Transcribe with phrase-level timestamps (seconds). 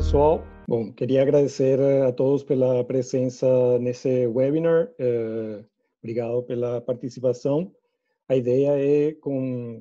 [0.00, 0.42] pessoal.
[0.66, 3.46] Bom, queria agradecer a todos pela presença
[3.80, 4.90] nesse webinar.
[4.98, 5.62] Uh,
[6.02, 7.70] obrigado pela participação.
[8.26, 9.12] A ideia é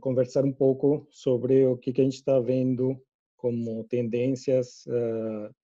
[0.01, 3.01] conversar um pouco sobre o que, a gente está vendo
[3.37, 5.55] como tendências uh,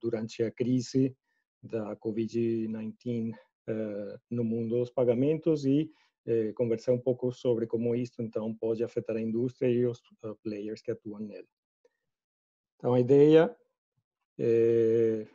[0.00, 1.12] durante a crise
[1.60, 5.90] da Covid-19 uh, no mundo dos pagamentos e
[6.54, 10.00] conversar um pouco sobre como isso então pode afetar a indústria e os
[10.44, 11.46] players que atuam nela.
[12.78, 13.52] Então a ideia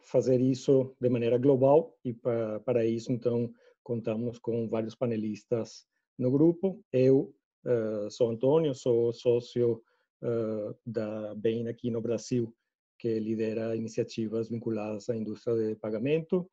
[0.02, 3.54] fazer isso de maneira global e para, para isso então
[3.86, 5.86] contamos com vários panelistas
[6.18, 6.84] no grupo.
[6.92, 7.34] Eu
[7.66, 9.84] uh, sou Antônio, sou sócio
[10.24, 12.54] uh, da Bain aqui no Brasil,
[12.98, 16.50] que lidera iniciativas vinculadas à indústria de pagamento.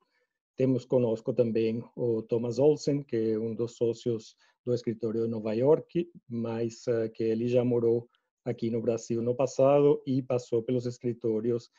[0.56, 5.54] Temos conosco também o Thomas Olsen, que é um dos sócios do escritório de Nova
[5.54, 8.08] York, mas uh, que ele já morou
[8.44, 11.70] aqui no Brasil no passado e passou pelos escritórios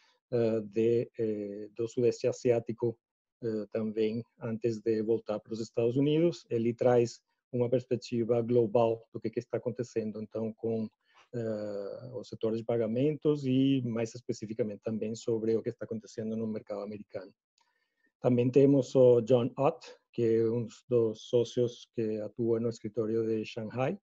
[0.62, 2.98] de, eh, do Sudeste Asiático
[3.44, 6.46] uh, também antes de voltar para os Estados Unidos.
[6.50, 10.90] Ele traz uma perspectiva global do que, está acontecendo, então, com
[12.14, 16.82] o setor de pagamentos e, mais especificamente, também sobre o que está acontecendo no mercado
[16.82, 17.34] americano.
[18.22, 23.44] Também temos o John Ott, que é um dos sócios que atua no escritório de
[23.44, 24.00] Shanghai.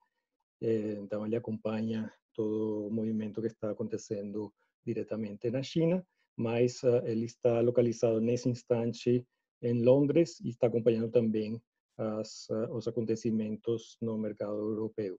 [0.60, 4.52] Eh, então, ele acompanha todo o movimento que está acontecendo
[4.84, 6.04] diretamente na China
[6.40, 9.26] mas uh, ele está localizado nesse instante
[9.62, 11.60] em Londres e está acompanhando também
[11.98, 15.18] as, uh, os acontecimentos no mercado europeu.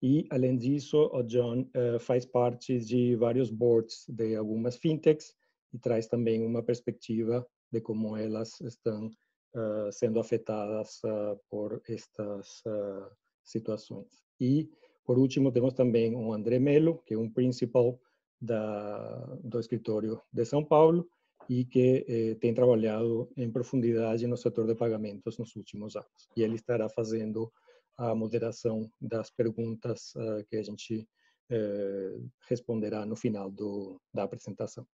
[0.00, 5.34] E, além disso, o John uh, faz parte de vários boards de algumas fintechs
[5.72, 9.10] e traz também uma perspectiva de como elas estão
[9.90, 11.00] sendo afetadas
[11.48, 12.62] por estas
[13.42, 14.22] situações.
[14.38, 14.68] E,
[15.02, 17.98] por último, temos também o André Melo, que é um principal
[18.40, 21.08] da, do escritório de São Paulo
[21.48, 26.28] e que eh, tem trabalhado em profundidade no setor de pagamentos nos últimos anos.
[26.36, 27.52] E ele estará fazendo
[27.96, 31.08] a moderação das perguntas uh, que a gente
[31.48, 34.86] eh, responderá no final do, da apresentação.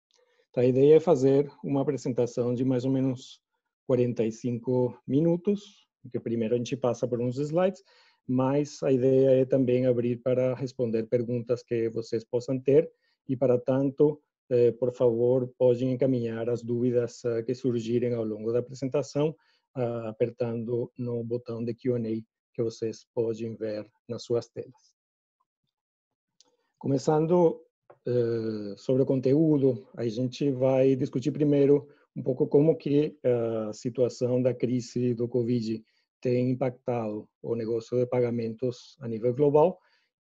[0.49, 3.39] Então, a ideia é fazer uma apresentação de mais ou menos
[3.87, 7.81] 45 minutos, que primeiro a gente passa por uns slides,
[8.27, 12.91] mas a ideia é também abrir para responder perguntas que vocês possam ter
[13.27, 18.51] e, para tanto, eh, por favor, podem encaminhar as dúvidas uh, que surgirem ao longo
[18.51, 19.29] da apresentação,
[19.77, 22.21] uh, apertando no botão de Q&A
[22.53, 24.93] que vocês podem ver nas suas telas.
[26.77, 27.61] Começando
[28.07, 34.41] uh, sobre o conteúdo, a gente vai discutir primeiro um pouco como que a situação
[34.41, 35.81] da crise do Covid
[36.19, 39.79] tem impactado o negócio de pagamentos a nível global,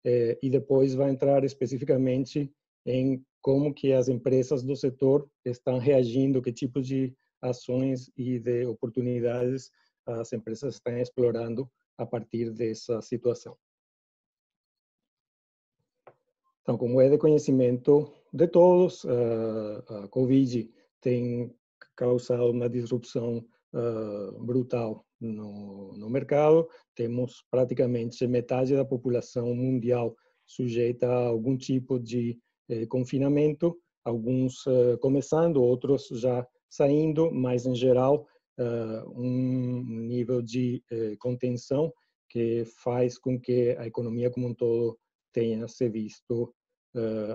[0.05, 2.53] eh, e depois vai entrar especificamente
[2.87, 8.65] em como que as empresas do setor estão reagindo, que tipo de ações e de
[8.67, 9.71] oportunidades
[10.07, 13.57] as empresas estão explorando a partir dessa situação.
[16.63, 20.71] Então, como é de conhecimento de todos, a Covid
[21.01, 21.55] tem
[21.95, 23.47] causado uma disrupção
[24.41, 26.69] brutal no, no mercado.
[26.95, 30.17] Temos praticamente metade da população mundial
[30.47, 32.39] sujeita a algum tipo de
[32.89, 38.27] confinamento, alguns uh, começando, outros já saindo, mas em geral
[38.59, 40.83] uh, um nível de
[41.19, 41.93] contenção
[42.29, 44.99] que faz com que a economia como um todo
[45.33, 46.53] tenha se visto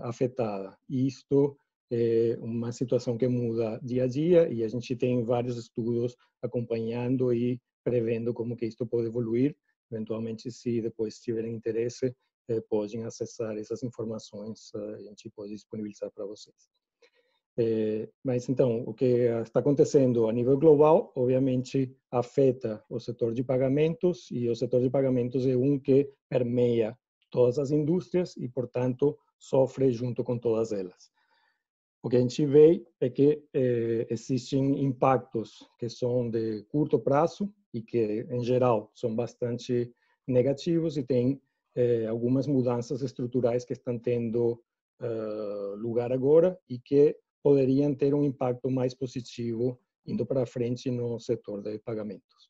[0.04, 0.78] afetada.
[0.90, 1.58] Isto
[1.92, 7.34] é uma situação que muda dia a dia e a gente tem vários estudos acompanhando
[7.34, 9.56] e prevendo como que isto pode evoluir.
[9.92, 12.14] Eventualmente, se depois tiverem interesse, eh,
[12.70, 16.56] podem acessar essas informações, eh, a gente pode disponibilizar para vocês.
[17.58, 19.06] Eh, mas então, o que
[19.42, 24.90] está acontecendo a nível global, obviamente, afeta o setor de pagamentos e o setor de
[24.90, 26.98] pagamentos é um que permeia
[27.30, 31.12] todas as indústrias e, portanto, sofre junto com todas elas.
[32.02, 37.54] O que a gente vê é que eh, existem impactos que são de curto prazo
[37.74, 39.94] e que, em geral, são bastante
[40.26, 41.42] negativos e tem
[41.80, 44.62] eh, algumas mudanças estruturais que estão tendo
[45.02, 51.18] uh, lugar agora e que poderiam ter um impacto mais positivo indo para frente no
[51.20, 52.50] setor de pagamentos.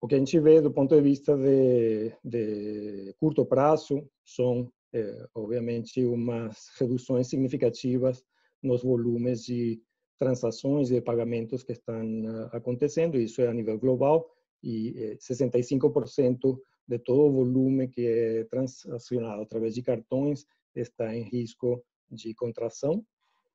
[0.00, 5.26] O que a gente vê do ponto de vista de, de curto prazo são, eh,
[5.34, 8.24] obviamente, umas reduções significativas
[8.62, 9.82] nos volumes de
[10.18, 14.26] transações e de pagamentos que estão uh, acontecendo, isso é a nível global,
[14.62, 16.58] e eh, 65%
[16.90, 20.44] de todo o volume que é transacionado através de cartões
[20.74, 23.06] está em risco de contração.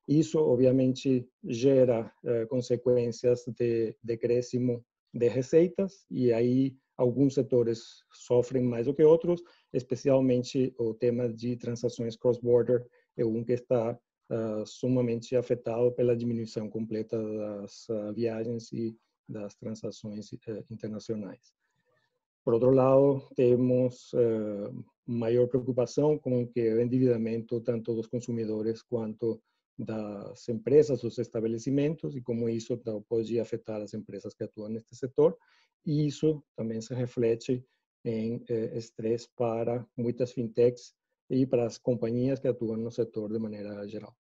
[0.08, 8.86] Isso, obviamente, gera uh, consequências de decréscimo de receitas e aí alguns setores sofrem mais
[8.86, 9.42] do que outros,
[9.74, 12.86] especialmente o tema de transações cross-border
[13.18, 18.96] é um que está uh, sumamente afetado pela diminuição completa das uh, viagens e
[19.28, 20.30] das transações
[20.72, 21.64] internacionais.
[22.45, 24.12] Por outro lado, temos
[25.06, 29.42] maior preocupação com que o endividamento tanto dos consumidores quanto
[29.77, 35.36] das empresas, dos estabelecimentos e como isso pode afetar as empresas que atuam neste setor.
[35.86, 37.65] E isso também se reflete
[38.03, 40.94] em eh, estresse para muitas fintechs
[41.30, 44.15] e para as companhias que atuam no setor de maneira geral.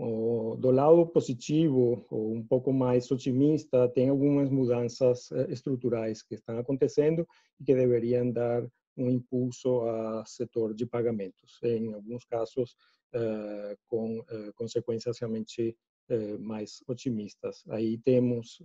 [0.00, 6.58] Do lado positivo, ou um pouco mais otimista, tem algumas mudanças eh, estruturais que estão
[6.58, 7.28] acontecendo
[7.60, 8.66] e que deveriam dar
[8.96, 11.58] um impulso ao setor de pagamentos.
[11.62, 12.74] Em alguns casos,
[13.14, 15.76] uh, com uh, consequências realmente
[16.40, 17.62] mais otimistas.
[17.68, 18.60] Aí temos,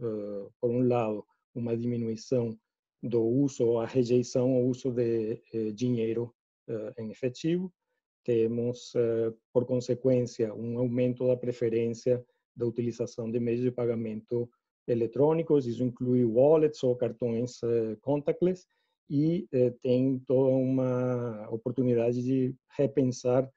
[0.60, 1.24] por um lado,
[1.54, 2.58] uma diminuição
[3.04, 5.44] do uso, a rejeição ao uso de
[5.76, 6.34] dinheiro
[6.98, 7.72] em efetivo.
[8.26, 8.92] Temos,
[9.54, 12.22] por consequência, um aumento da preferência
[12.56, 14.50] da utilização de meios de pagamento
[14.88, 17.62] eletrônicos, isso inclui wallets ou cartões
[18.02, 18.66] contactless,
[19.08, 19.48] e
[19.82, 23.48] tem toda uma oportunidade de repensar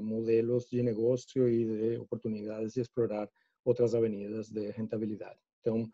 [0.00, 3.28] modelos de negócio e de oportunidades de explorar
[3.62, 5.38] outras avenidas de rentabilidade.
[5.60, 5.90] Então,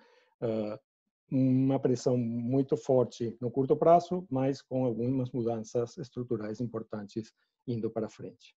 [1.31, 7.33] uma pressão muito forte no curto prazo, mas com algumas mudanças estruturais importantes
[7.67, 8.55] indo para frente.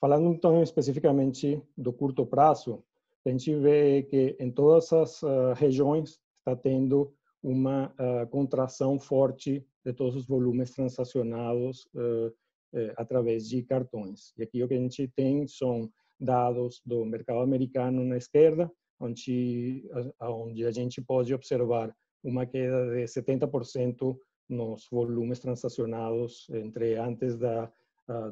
[0.00, 2.82] Falando então especificamente do curto prazo,
[3.26, 9.66] a gente vê que em todas as uh, regiões está tendo uma uh, contração forte
[9.84, 12.34] de todos os volumes transacionados uh,
[12.76, 14.32] eh, através de cartões.
[14.36, 15.88] E aqui o que a gente tem são
[16.18, 18.68] dados do mercado americano na esquerda,
[19.00, 19.88] onde,
[20.20, 24.16] onde a gente pode observar uma queda de 70%
[24.48, 27.70] nos volumes transacionados entre antes da,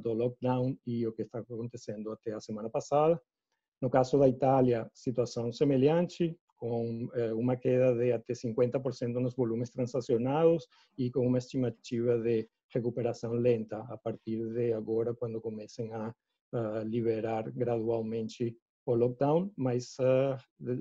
[0.03, 3.20] do lockdown e o que está acontecendo até a semana passada.
[3.81, 9.70] No caso da Itália, situação semelhante, com eh, uma queda de até 50% nos volumes
[9.70, 16.14] transacionados e com uma estimativa de recuperação lenta a partir de agora, quando comecem a
[16.85, 18.55] liberar gradualmente
[18.87, 20.37] o lockdown, mas uh,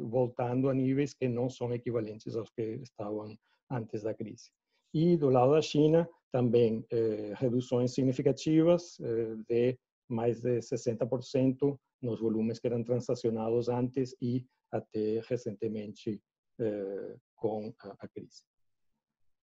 [0.10, 3.38] voltando a níveis que não são equivalentes aos que estavam
[3.70, 4.52] antes da crise.
[4.94, 9.78] E do lado da China, também eh, reduções significativas eh, de
[10.08, 16.22] mais de 60% nos volumes que eram transacionados antes e até recentemente
[16.60, 18.44] eh, com a, a crise.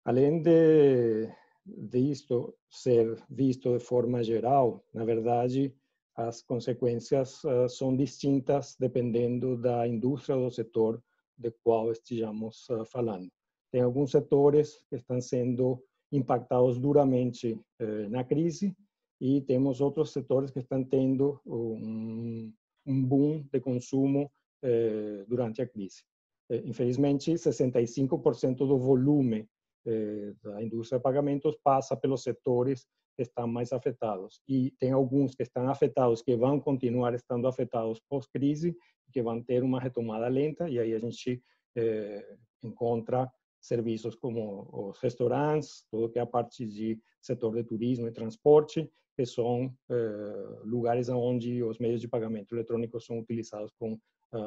[0.04, 1.30] Além de,
[1.66, 5.74] disto ser visto de forma geral, na verdade,
[6.18, 11.02] as consequências uh, são distintas dependendo da indústria ou do setor
[11.36, 13.30] de qual estejamos uh, falando.
[13.70, 15.80] Tem alguns setores que estão sendo
[16.10, 18.74] impactados duramente uh, na crise
[19.20, 22.52] e temos outros setores que estão tendo um,
[22.84, 24.30] um boom de consumo
[24.60, 26.02] eh, durante a crise.
[26.50, 29.48] Eh, infelizmente, 65% do volume
[29.90, 32.86] eh, da indústria de pagamentos passa pelos setores
[33.16, 34.42] que estão mais afetados.
[34.46, 38.76] E tem alguns que estão afetados, que vão continuar estando afetados pós-crise,
[39.10, 41.42] que vão ter uma retomada lenta, e aí a gente
[41.74, 48.06] eh, encontra serviços como os restaurantes, tudo que é a parte de setor de turismo
[48.06, 53.98] e transporte, que são eh, lugares onde os meios de pagamento eletrônicos são utilizados com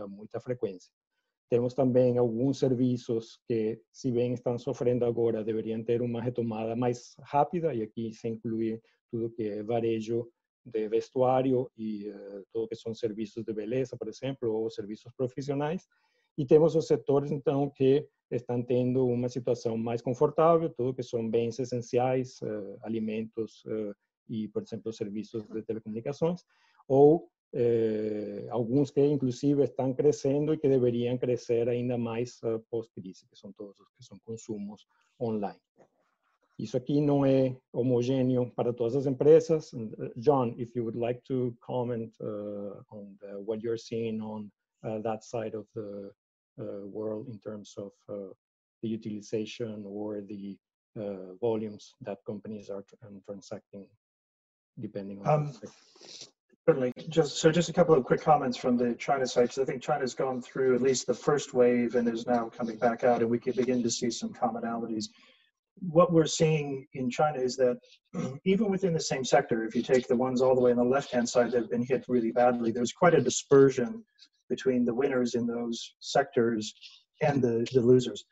[0.07, 0.93] muita frequência.
[1.51, 7.13] Temos também alguns serviços que, se bem estão sofrendo agora, deveriam ter uma retomada mais
[7.19, 8.81] rápida, e aqui se inclui
[9.11, 10.25] tudo que é varejo
[10.65, 15.85] de vestuário e uh, tudo que são serviços de beleza, por exemplo, ou serviços profissionais.
[16.37, 21.29] E temos os setores, então, que estão tendo uma situação mais confortável, tudo que são
[21.29, 23.93] bens essenciais, uh, alimentos uh,
[24.29, 26.45] e, por exemplo, serviços de telecomunicações,
[26.87, 33.27] ou eh, alguns que inclusive estão crescendo e que deveriam crescer ainda mais uh, pós-crise,
[33.27, 34.87] que são todos os que são consumos
[35.19, 35.59] online.
[36.57, 39.71] Isso aqui não é homogêneo para todas as empresas.
[40.15, 44.49] John, if you would like to comment uh, on the, what you're seeing on
[44.83, 46.11] uh, that side of the
[46.57, 47.91] uh, world in terms of
[48.81, 50.57] the utilization or the
[51.41, 53.87] volumes that companies are um, transacting
[54.79, 55.53] depending on um,
[56.67, 56.93] Certainly.
[57.09, 59.81] Just so, just a couple of quick comments from the China side, because I think
[59.81, 63.29] China's gone through at least the first wave and is now coming back out, and
[63.29, 65.05] we can begin to see some commonalities.
[65.89, 67.79] what we're seeing in China is that
[68.45, 70.83] even within the same sector, if you take the ones all the way on the
[70.83, 74.03] left-hand side that have been hit really badly, there's quite a dispersion
[74.47, 76.73] between the winners in those sectors
[77.21, 78.25] and the, the losers.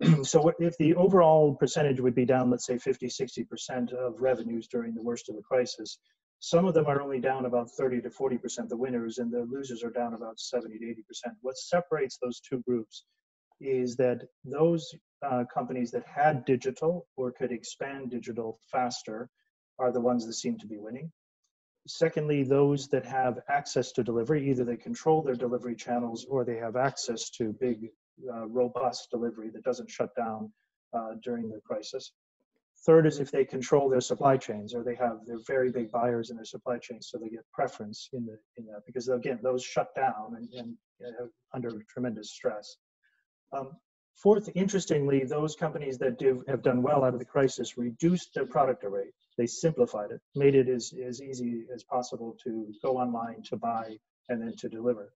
[0.22, 4.94] so if the overall percentage would be down, let's say 50, 60% of revenues during
[4.94, 5.98] the worst of the crisis,
[6.40, 9.82] some of them are only down about 30 to 40% the winners and the losers
[9.82, 11.34] are down about 70 to 80%.
[11.40, 13.04] What separates those two groups
[13.60, 19.28] is that those uh, companies that had digital or could expand digital faster
[19.80, 21.10] are the ones that seem to be winning.
[21.88, 26.56] Secondly, those that have access to delivery, either they control their delivery channels or they
[26.56, 27.90] have access to big,
[28.46, 30.52] robust delivery that doesn't shut down
[30.92, 32.12] uh, during the crisis.
[32.86, 36.30] Third is if they control their supply chains or they have they're very big buyers
[36.30, 39.64] in their supply chains, so they get preference in the in that because again those
[39.64, 42.76] shut down and, and uh, under tremendous stress.
[43.52, 43.72] Um,
[44.14, 48.46] fourth, interestingly, those companies that do have done well out of the crisis reduced their
[48.46, 49.12] product array.
[49.36, 53.96] They simplified it, made it as, as easy as possible to go online, to buy,
[54.28, 55.12] and then to deliver.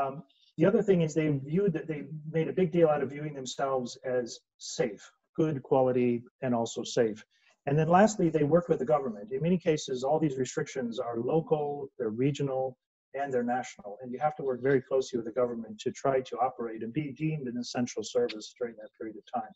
[0.00, 0.22] Um,
[0.58, 3.32] the other thing is they viewed that they made a big deal out of viewing
[3.32, 7.24] themselves as safe, good quality, and also safe.
[7.66, 9.30] And then lastly, they work with the government.
[9.30, 12.76] In many cases, all these restrictions are local, they're regional,
[13.14, 13.98] and they're national.
[14.02, 16.92] And you have to work very closely with the government to try to operate and
[16.92, 19.52] be deemed an essential service during that period of time.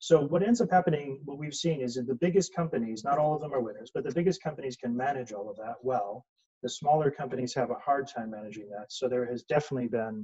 [0.00, 3.34] So what ends up happening, what we've seen is that the biggest companies, not all
[3.34, 6.26] of them are winners, but the biggest companies can manage all of that well.
[6.66, 8.86] The smaller companies have a hard time managing that.
[8.90, 10.16] So there has definitely been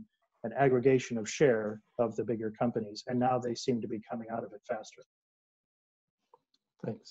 [0.43, 4.29] an aggregation of share of the bigger companies, and now they seem to be coming
[4.35, 5.03] out of it faster.
[6.85, 7.11] Thanks.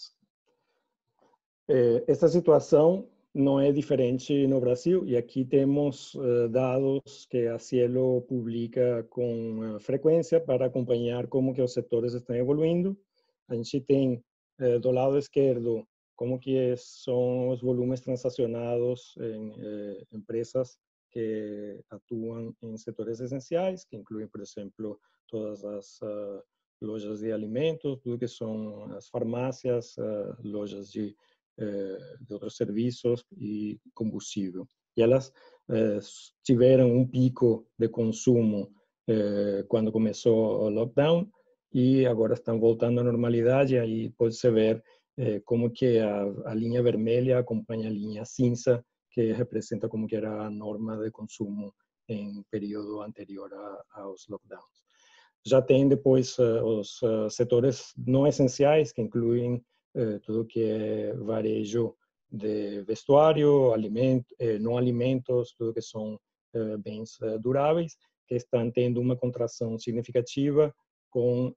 [1.70, 7.58] Eh, esta situação não é diferente no Brasil e aqui temos uh, dados que a
[7.58, 12.98] Cielo publica com uh, frequência para acompanhar como que os setores estão evoluindo.
[13.48, 14.22] A gente tem
[14.82, 15.88] do lado esquerdo
[16.22, 20.78] como que são os volumes transacionados em empresas
[21.10, 26.00] que atuam em setores essenciais, que incluem, por exemplo, todas as
[26.80, 29.96] lojas de alimentos, tudo que são as farmácias,
[30.44, 31.16] lojas de
[31.58, 34.68] eh, de outros serviços e combustível.
[34.96, 35.34] E elas
[35.70, 36.00] eh,
[36.44, 38.72] tiveram um pico de consumo
[39.08, 41.30] eh, quando começou o lockdown
[41.74, 43.78] e agora estão voltando à normalidade.
[43.78, 44.84] Aí pode-se ver
[45.46, 50.46] como que a, a linha vermelha acompanha a linha cinza, que representa como que era
[50.46, 51.74] a norma de consumo
[52.08, 54.82] em período anterior a, aos lockdowns.
[55.46, 57.00] Já tem depois os
[57.30, 59.64] setores não essenciais, que incluem
[59.96, 61.96] eh, tudo que é varejo
[62.32, 66.20] de vestuário, alimento, eh, não alimentos, tudo que são
[66.54, 67.98] eh, bens duráveis,
[68.28, 70.74] que estão tendo uma contração significativa
[71.10, 71.54] com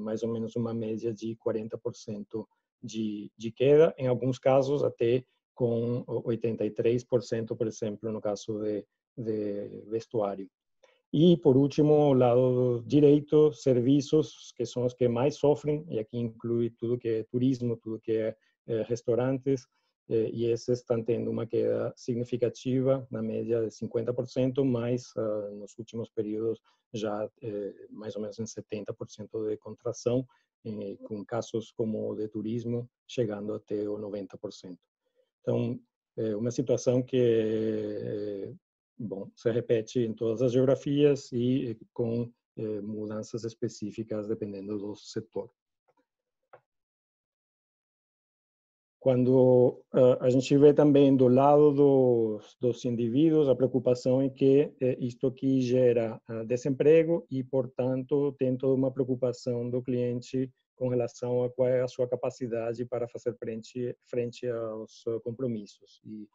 [0.00, 2.46] mais ou menos uma média de 40%
[2.86, 5.24] de, de queda, em alguns casos até
[5.54, 10.48] com 83%, por exemplo, no caso de, de vestuário.
[11.12, 16.18] E, por último, o lado direito, serviços, que são os que mais sofrem, e aqui
[16.18, 19.66] inclui tudo que é turismo, tudo que é, é restaurantes,
[20.10, 25.12] eh, e esses estão tendo uma queda significativa, na média de 50%, mas
[25.58, 26.60] nos últimos períodos
[26.92, 30.26] já eh, mais ou menos em 70% de contração,
[30.66, 34.76] eh, com casos como o de turismo chegando até o 90%.
[35.40, 35.80] Então,
[36.16, 38.54] é uma situação que
[38.98, 45.50] bom, se repete em todas as geografias e com eh, mudanças específicas dependendo do setor.
[49.06, 54.74] Quando uh, a gente vê também do lado dos, dos indivíduos, a preocupação é que
[54.80, 60.88] eh, isto aqui gera uh, desemprego e, portanto, tem toda uma preocupação do cliente com
[60.88, 66.00] relação a qual é a sua capacidade para fazer frente, frente aos compromissos.
[66.04, 66.28] E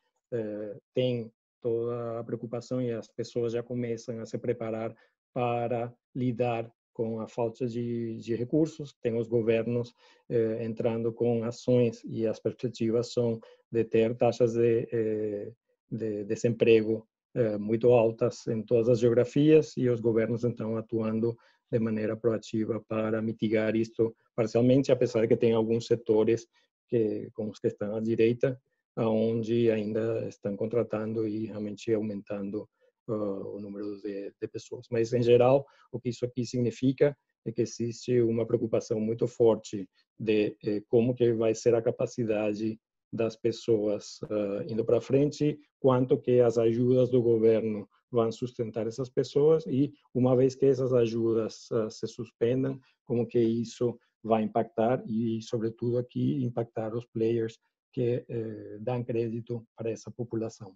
[0.96, 1.30] tem
[1.62, 4.96] toda a preocupação e as pessoas já começam a se preparar
[5.34, 8.94] para lidar com a falta de, de recursos.
[9.02, 9.94] Tem os governos
[10.30, 13.40] eh, entrando com ações e as perspectivas são
[13.72, 15.52] de ter taxas de, eh,
[15.90, 21.38] de desemprego eh, muito altas em todas as geografias e os governos então atuando
[21.72, 26.46] de maneira proativa para mitigar isto parcialmente, apesar de que tem alguns setores
[26.90, 28.60] que, como os que estão à direita,
[28.98, 32.68] onde ainda estão contratando e realmente aumentando
[33.12, 34.88] uh, o número de, de, pessoas.
[34.90, 37.16] Mas, em geral, o que isso aqui significa
[37.46, 39.90] é que existe uma preocupação muito forte
[40.20, 42.80] de eh, como que vai ser a capacidade
[43.12, 49.10] das pessoas uh, indo para frente, quanto que as ajudas do governo vão sustentar essas
[49.10, 55.04] pessoas e uma vez que essas ajudas uh, se suspendam, como que isso vai impactar
[55.08, 57.58] e, sobretudo aqui, impactar os players
[57.92, 60.76] que eh, dão crédito para essa população.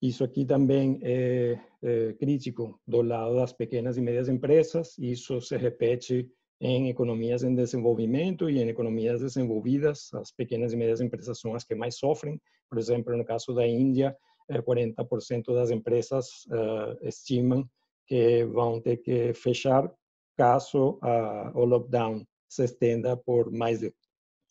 [0.00, 4.96] Isso aqui também é, é, crítico do lado das pequenas e médias empresas.
[4.98, 10.12] Isso se repete em economias em desenvolvimento e em economias desenvolvidas.
[10.14, 12.40] As pequenas e médias empresas são as que mais sofrem.
[12.68, 14.16] Por exemplo, no caso da Índia,
[14.50, 17.68] 40% das empresas uh, estimam
[18.06, 19.90] que vão ter que fechar
[20.36, 23.92] caso uh, o lockdown se estenda por mais de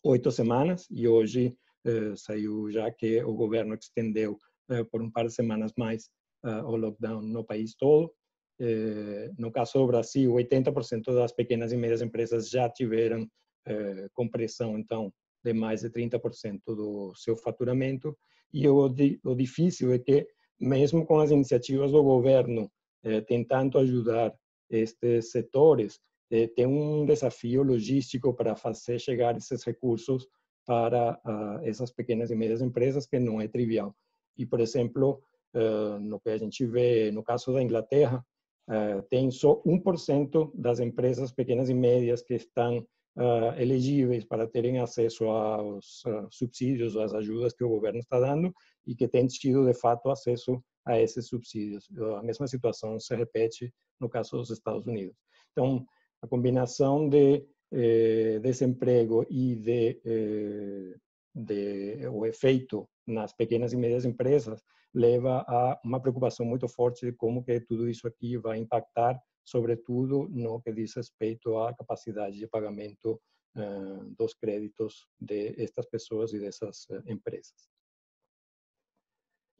[0.04, 0.86] oito semanas.
[0.90, 4.47] E hoje uh, saiu já que o governo estendeu eh,
[4.90, 6.10] por um par de semanas mais
[6.44, 8.12] uh, o lockdown no país todo.
[8.60, 13.28] Eh, no caso do Brasil, 80% das pequenas e médias empresas já tiveram
[13.66, 15.12] eh, compressão, então,
[15.44, 18.16] de mais de 30% do seu faturamento.
[18.52, 18.86] E o,
[19.24, 20.26] o difícil é que,
[20.60, 22.70] mesmo com as iniciativas do governo
[23.04, 24.34] eh, tentando ajudar
[24.68, 30.26] estes setores, eh, tem um desafio logístico para fazer chegar esses recursos
[30.66, 33.96] para uh, essas pequenas e médias empresas que não é trivial.
[34.38, 35.20] E, por exemplo,
[35.54, 38.24] uh, no que a gente vê no caso da Inglaterra,
[38.70, 44.78] uh, tem só 1% das empresas pequenas e médias que estão uh, elegíveis para terem
[44.78, 48.52] acesso aos subsídios, às ajudas que o governo está dando
[48.86, 51.86] e que têm tido, de fato, acesso a esses subsídios.
[52.18, 55.16] A mesma situação se repete no caso dos Estados Unidos.
[55.52, 55.84] Então,
[56.22, 60.96] a combinação de eh, desemprego e de, eh,
[61.38, 67.12] de o efeito nas pequenas e médias empresas leva a uma preocupação muito forte de
[67.12, 72.46] como que tudo isso aqui vai impactar, sobretudo no que diz respeito à capacidade de
[72.46, 73.20] pagamento
[73.56, 77.68] uh, dos créditos de estas pessoas e dessas uh, empresas.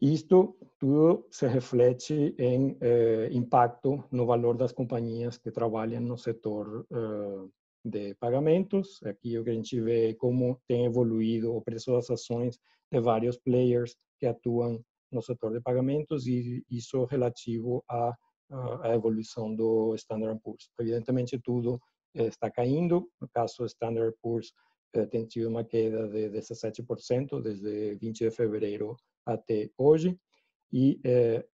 [0.01, 6.87] Isto tudo se reflete em uh, impacto no valor das companhias que trabalham no setor
[7.85, 9.03] de pagamentos.
[9.05, 12.59] Aqui o que a gente vê como tem evoluído o preço das ações
[12.91, 18.15] de vários players que atuam no setor de pagamentos e isso relativo à,
[18.83, 20.71] à evolução do Standard Poor's.
[20.79, 21.81] Evidentemente, tudo
[22.15, 23.09] está caindo.
[23.21, 24.53] No caso do Standard Poor's,
[24.95, 30.19] eh, tem tido uma queda de 17% desde 20 de fevereiro até hoje.
[30.73, 31.45] E eh,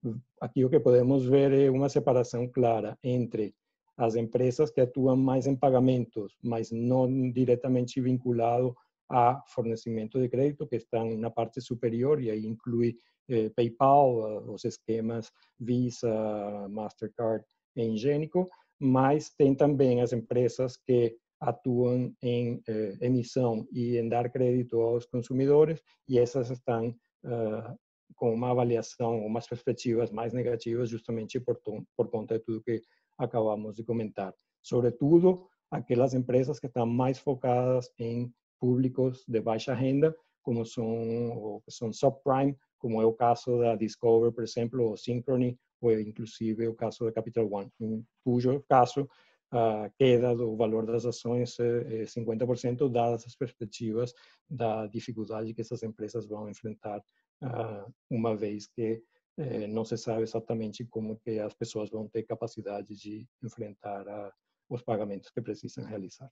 [0.40, 3.55] aqui o que podemos ver é uma separação clara entre
[3.96, 8.74] as empresas que atuam mais em pagamentos, mas não diretamente vinculado
[9.11, 12.96] a fornecimento de crédito, que estão na parte superior, e aí inclui
[13.28, 17.44] eh, PayPal, os esquemas Visa, Mastercard
[17.76, 18.48] e Ingênico,
[18.80, 25.07] mas tem também as empresas que atuam em eh, emissão e em dar crédito aos
[25.07, 27.78] consumidores, e essas estão uh,
[28.16, 31.61] com uma avaliação, umas perspectivas mais negativas, justamente por,
[31.96, 32.83] por conta de tudo que
[33.18, 34.35] acabamos de comentar.
[34.62, 41.92] Sobretudo, aquelas empresas que estão mais focadas em públicos de baixa renda, como são, são
[41.92, 47.05] subprime, como é o caso da Discover, por exemplo, ou Synchrony, ou inclusive o caso
[47.05, 49.09] da Capital One, em cujo caso
[49.50, 54.12] a queda do valor das ações é 50%, dadas as perspectivas
[54.48, 57.03] da dificuldade que essas empresas vão enfrentar
[58.11, 59.03] uma vez que
[59.37, 64.33] eh, não se sabe exatamente como que as pessoas vão ter capacidade de enfrentar a,
[64.68, 66.31] os pagamentos que precisam realizar.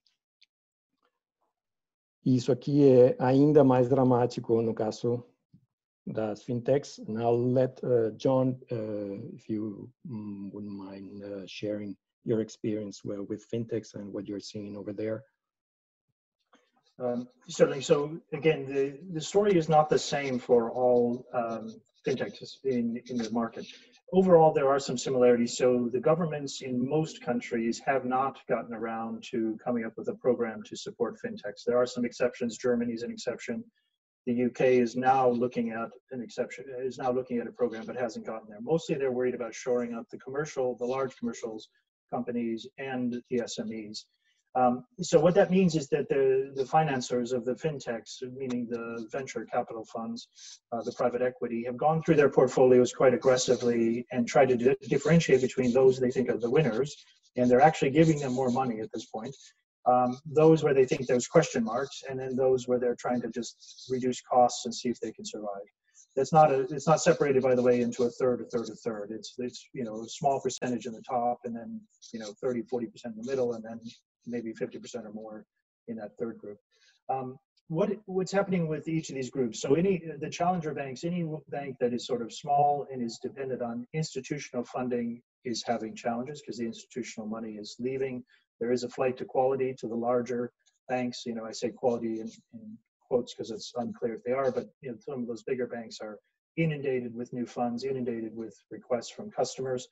[2.25, 5.25] Isso aqui é ainda mais dramático no caso
[6.07, 6.99] das fintechs.
[6.99, 13.03] And I'll let uh, John, uh, if you um, wouldn't mind uh, sharing your experience
[13.03, 15.23] with fintechs and what you're seeing over there.
[16.99, 17.81] Um, certainly.
[17.81, 21.75] So again, the, the story is not the same for all um,
[22.07, 23.65] fintechs in, in the market.
[24.11, 25.57] Overall, there are some similarities.
[25.57, 30.15] So the governments in most countries have not gotten around to coming up with a
[30.15, 31.63] program to support fintechs.
[31.65, 32.57] There are some exceptions.
[32.57, 33.63] Germany is an exception.
[34.25, 37.97] The UK is now looking at an exception, is now looking at a program, but
[37.97, 38.61] hasn't gotten there.
[38.61, 41.67] Mostly they're worried about shoring up the commercial, the large commercials
[42.09, 44.05] companies and the SMEs.
[44.55, 49.07] Um, so what that means is that the, the financiers of the fintechs, meaning the
[49.11, 50.27] venture capital funds,
[50.71, 54.75] uh, the private equity, have gone through their portfolios quite aggressively and tried to di
[54.89, 56.95] differentiate between those they think are the winners,
[57.35, 59.35] and they're actually giving them more money at this point.
[59.85, 63.29] Um, those where they think there's question marks, and then those where they're trying to
[63.29, 65.67] just reduce costs and see if they can survive.
[66.15, 68.75] That's not a, it's not separated by the way into a third, a third, a
[68.75, 69.09] third.
[69.09, 71.81] It's it's you know a small percentage in the top, and then
[72.13, 73.79] you know 30, 40 percent in the middle, and then
[74.25, 75.45] maybe 50% or more
[75.87, 76.57] in that third group.
[77.09, 77.37] Um,
[77.69, 79.61] what what's happening with each of these groups?
[79.61, 83.61] So any the challenger banks, any bank that is sort of small and is dependent
[83.61, 88.23] on institutional funding is having challenges because the institutional money is leaving
[88.63, 90.51] there is a flight to quality to the larger
[90.87, 91.25] banks.
[91.25, 94.67] You know, I say quality in, in quotes because it's unclear if they are, but
[94.81, 96.17] you know, some of those bigger banks are
[96.55, 99.87] inundated with new funds, inundated with requests from customers.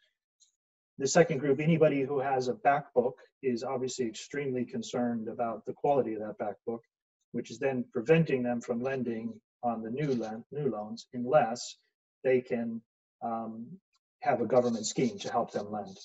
[1.02, 5.74] The second group, anybody who has a back book is obviously extremely concerned about the
[5.74, 6.84] quality of that back book,
[7.32, 9.34] which is then preventing them from lending
[9.64, 10.14] on the new,
[10.52, 11.76] new loans unless
[12.24, 12.80] they can
[13.24, 13.66] um,
[14.20, 15.98] have a government scheme to help them lend.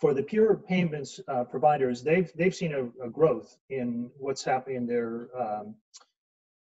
[0.00, 4.78] For the pure payments uh, providers, they've they've seen a, a, growth in what's happening
[4.78, 5.76] in their um,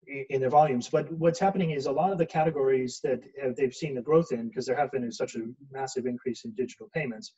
[0.08, 0.90] in their volumes.
[0.90, 3.22] But what's happening is a lot of the categories that
[3.58, 6.90] they've seen the growth in, because there have been such a massive increase in digital
[6.94, 7.32] payments,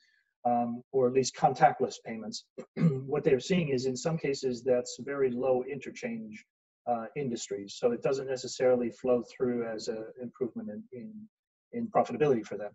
[0.45, 2.45] um, or at least contactless payments,
[3.05, 6.45] what they're seeing is in some cases that's very low interchange
[6.87, 7.75] uh, industries.
[7.77, 11.13] So it doesn't necessarily flow through as an improvement in, in,
[11.73, 12.71] in, profitability for them.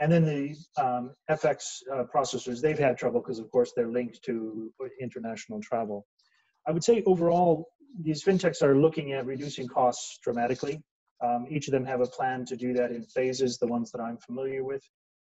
[0.00, 4.22] And then the um, FX uh, processors, they've had trouble because, of course, they're linked
[4.24, 6.06] to international travel.
[6.66, 7.68] I would say overall,
[8.02, 10.82] these fintechs are looking at reducing costs dramatically.
[11.22, 14.00] Um, each of them have a plan to do that in phases, the ones that
[14.00, 14.82] I'm familiar with.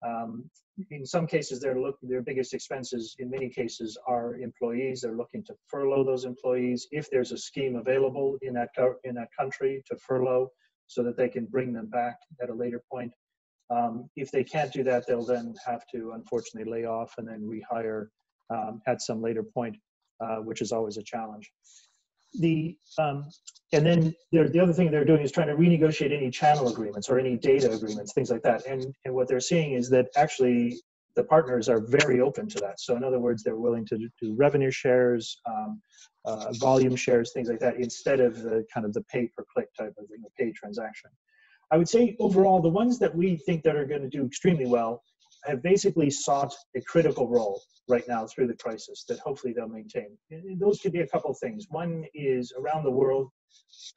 [0.05, 0.49] Um,
[0.89, 5.01] in some cases, their look their biggest expenses in many cases are employees.
[5.01, 8.69] They're looking to furlough those employees if there's a scheme available in that
[9.03, 10.49] in that country to furlough,
[10.87, 13.11] so that they can bring them back at a later point.
[13.69, 17.41] Um, if they can't do that, they'll then have to unfortunately lay off and then
[17.41, 18.07] rehire
[18.49, 19.77] um, at some later point,
[20.19, 21.49] uh, which is always a challenge
[22.33, 23.25] the um,
[23.71, 27.17] and then the other thing they're doing is trying to renegotiate any channel agreements or
[27.17, 28.65] any data agreements, things like that.
[28.65, 30.79] And and what they're seeing is that actually
[31.15, 32.79] the partners are very open to that.
[32.79, 35.81] So in other words, they're willing to do revenue shares, um,
[36.25, 39.67] uh, volume shares, things like that, instead of the kind of the pay per click
[39.77, 41.09] type of thing, the pay transaction.
[41.71, 44.65] I would say overall, the ones that we think that are going to do extremely
[44.65, 45.01] well
[45.45, 50.17] have basically sought a critical role right now through the crisis that hopefully they'll maintain.
[50.31, 51.65] And those could be a couple of things.
[51.69, 53.29] One is around the world,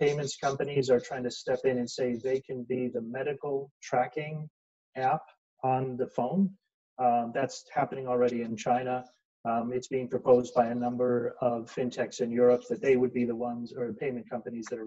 [0.01, 4.49] payments companies are trying to step in and say they can be the medical tracking
[4.97, 5.23] app
[5.63, 6.51] on the phone.
[6.99, 9.05] Um, that's happening already in China.
[9.49, 13.25] Um, it's being proposed by a number of fintechs in Europe that they would be
[13.25, 14.87] the ones, or payment companies that are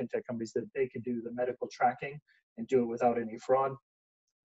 [0.00, 2.18] fintech companies that they could do the medical tracking
[2.56, 3.72] and do it without any fraud.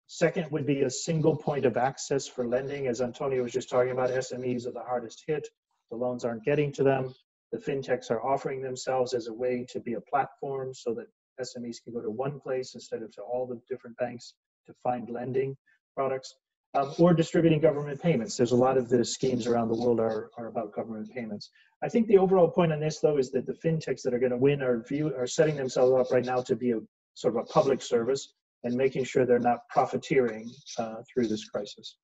[0.06, 2.86] Second would be a single point of access for lending.
[2.86, 5.48] As Antonio was just talking about, SMEs are the hardest hit.
[5.90, 7.14] The loans aren't getting to them.
[7.52, 11.06] The fintechs are offering themselves as a way to be a platform so that
[11.40, 14.34] SMEs can go to one place instead of to all the different banks
[14.66, 15.56] to find lending
[15.94, 16.34] products.
[16.74, 18.36] Um, or distributing government payments.
[18.36, 21.50] There's a lot of the schemes around the world are, are about government payments.
[21.84, 24.32] I think the overall point on this, though, is that the fintechs that are going
[24.32, 26.80] to win are, view, are setting themselves up right now to be a
[27.14, 31.96] sort of a public service and making sure they're not profiteering uh, through this crisis.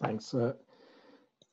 [0.00, 0.34] Thanks.
[0.34, 0.54] Uh,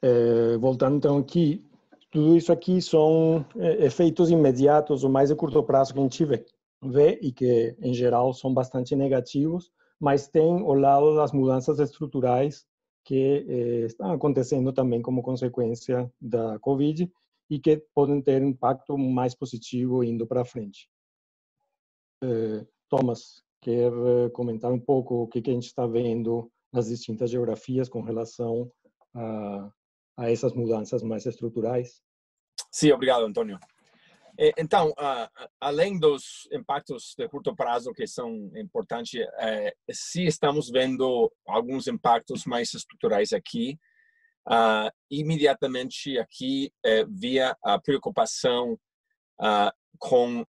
[0.02, 1.64] é, voltando então aqui,
[2.10, 6.26] tudo isso aqui são é, efeitos imediatos ou mais a curto prazo que a gente
[6.26, 6.46] vê,
[6.82, 12.66] vê e que em geral são bastante negativos, mas tem o lado das mudanças estruturais
[13.04, 17.12] que eh, estão acontecendo também como consequência da Covid
[17.50, 20.88] e que podem ter impacto mais positivo indo para frente.
[22.22, 27.30] Eh, Thomas, quer eh, comentar um pouco o que, a gente está vendo nas distintas
[27.30, 28.72] geografias com relação
[29.16, 29.72] a,
[30.18, 32.02] a essas mudanças mais estruturais?
[32.72, 33.60] Sim, obrigado, Antônio.
[34.58, 34.94] Então,
[35.60, 39.20] além dos impactos de curto prazo que são importantes,
[39.92, 43.78] sim estamos vendo alguns impactos mais estruturais aqui.
[44.48, 46.72] Uh, imediatamente aqui
[47.10, 48.80] via a preocupação
[49.42, 50.46] uh, com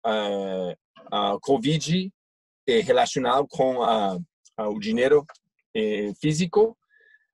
[1.11, 2.13] a Covid
[2.67, 4.19] é relacionado com a,
[4.57, 5.25] a, o dinheiro
[5.75, 6.77] é, físico,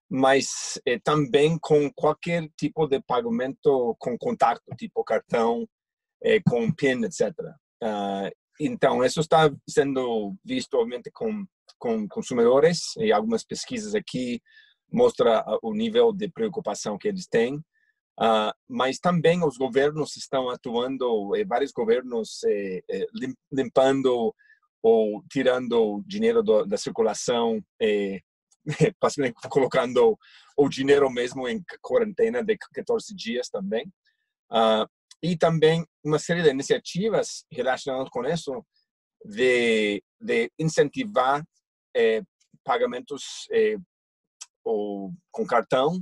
[0.09, 5.69] mas é, também com qualquer tipo de pagamento com contato, tipo cartão,
[6.49, 7.35] com PIN, etc.
[7.83, 11.45] Uh, então, isso está sendo visto, obviamente, com,
[11.79, 14.41] com consumidores, e algumas pesquisas aqui
[14.93, 17.61] mostram o nível de preocupação que eles têm.
[18.19, 23.07] Uh, mas também os governos estão atuando, eh, vários governos eh, eh,
[23.53, 24.33] limpando
[24.81, 28.21] ou tirando dinheiro do, da circulação, eh,
[29.51, 30.17] colocando
[30.57, 33.87] o dinheiro mesmo em quarentena de 14 dias também.
[34.51, 34.87] Uh,
[35.23, 38.65] e também uma série de iniciativas relacionadas com isso
[39.25, 41.43] de, de incentivar
[41.97, 42.23] eh,
[42.63, 43.49] pagamentos
[44.63, 45.99] ou com cartão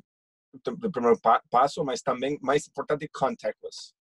[0.64, 1.18] do primeiro
[1.50, 3.94] passo, mas também mais importante contactless,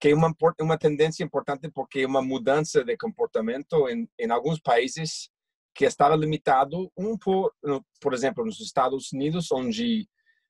[0.00, 4.60] que é uma uma tendência importante porque é uma mudança de comportamento em, em alguns
[4.60, 5.30] países
[5.74, 7.52] que estava limitado um por,
[8.00, 10.08] por exemplo, nos Estados Unidos, onde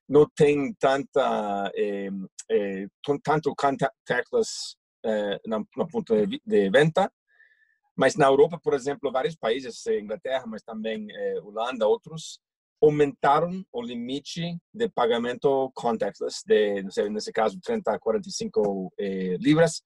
[0.08, 2.08] não tem tanta eh,
[2.50, 2.86] eh,
[3.22, 7.12] tanto contactless eh, na, na ponta de, de, venta,
[7.94, 12.40] mas na Europa, por exemplo, vários países, Inglaterra, mas também eh, Holanda, outros,
[12.82, 19.36] aumentaram o limite de pagamento contactless, de, não sei, nesse caso, 30 a 45 eh,
[19.40, 19.82] libras,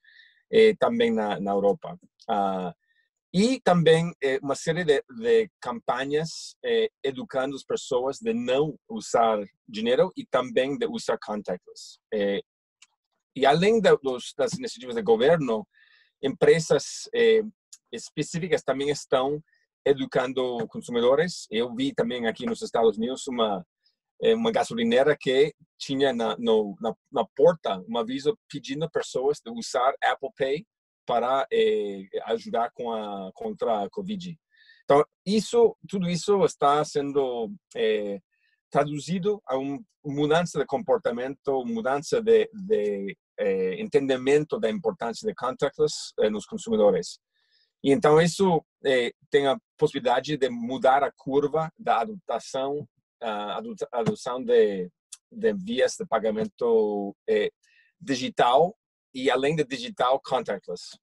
[0.52, 1.98] eh, também na, na Europa.
[2.28, 2.72] Uh,
[3.35, 9.42] e também eh, uma série de, de campanhas eh, educando as pessoas de não usar
[9.66, 11.98] dinheiro e também de usar contactless.
[12.12, 12.42] Eh,
[13.35, 15.66] e além de, dos, das iniciativas do governo,
[16.22, 17.40] empresas eh,
[17.90, 19.42] específicas também estão
[19.85, 21.47] educando consumidores.
[21.51, 23.64] Eu vi também aqui nos Estados Unidos uma
[24.23, 29.51] eh, uma gasolineira que tinha na, no, na, na porta um aviso pedindo pessoas de
[29.51, 30.64] usar Apple Pay
[31.05, 34.38] para eh, ajudar com a contra a Covid.
[34.85, 38.21] Então isso, tudo isso está sendo eh,
[38.71, 46.12] traduzido a uma mudança de comportamento, mudança de, de eh, entendimento da importância de contactless
[46.31, 47.18] nos consumidores.
[47.83, 52.87] E então isso eh, tem a possibilidade de mudar a curva da adoção,
[53.21, 53.61] a
[53.92, 54.90] adoção de,
[55.31, 57.14] de vias de pagamento
[58.01, 58.77] digital
[59.14, 60.99] e além de digital, contactless.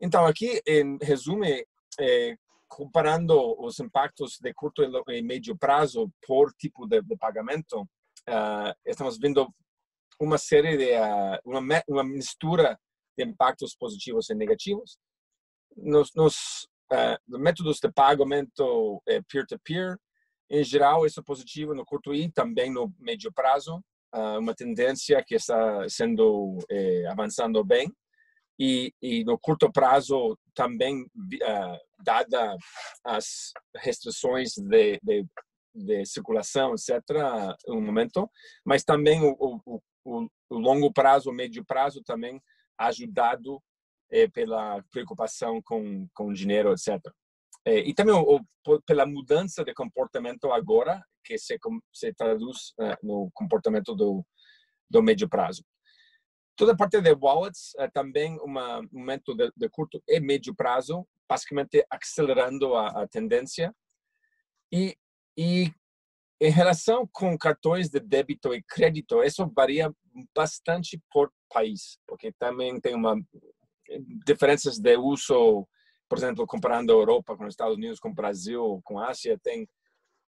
[0.00, 2.36] Então, aqui, em resumo, é,
[2.68, 9.18] comparando os impactos de curto e médio prazo por tipo de, de pagamento, uh, estamos
[9.18, 9.48] vendo
[10.20, 12.78] uma série de uh, uma, uma mistura
[13.16, 14.98] de impactos positivos e negativos.
[15.80, 19.98] Nos, nos uh, métodos de pagamento peer-to-peer, -peer,
[20.50, 23.82] em geral, isso é positivo no curto e também no médio prazo.
[24.14, 27.92] Uh, uma tendência que está sendo eh, avançando bem.
[28.58, 32.56] E, e, no curto prazo também uh, dada
[33.04, 35.26] as restrições de, de,
[35.74, 36.98] de, circulação etc
[37.66, 38.28] no momento.
[38.64, 42.40] Mas também o, o, o, longo prazo o médio prazo também
[42.78, 43.67] ajudado eh,
[44.32, 46.98] pela preocupação com com dinheiro etc
[47.64, 48.40] eh, e também o,
[48.86, 51.58] pela mudança de comportamento agora que se,
[51.92, 54.24] se traduz uh, no comportamento do,
[54.88, 55.62] do médio prazo.
[56.56, 58.52] Toda a parte de wallets é também um
[58.90, 63.72] momento de, de, curto e médio prazo, basicamente acelerando a, a tendência.
[64.72, 64.96] E,
[65.36, 65.70] e
[66.40, 69.92] em relação com cartões de débito e crédito, isso varia
[70.34, 73.14] bastante por país, porque também tem uma
[74.24, 75.66] diferenças de uso,
[76.08, 79.38] por exemplo, comparando a Europa com os Estados Unidos, com o Brasil, com a Ásia,
[79.42, 79.68] tem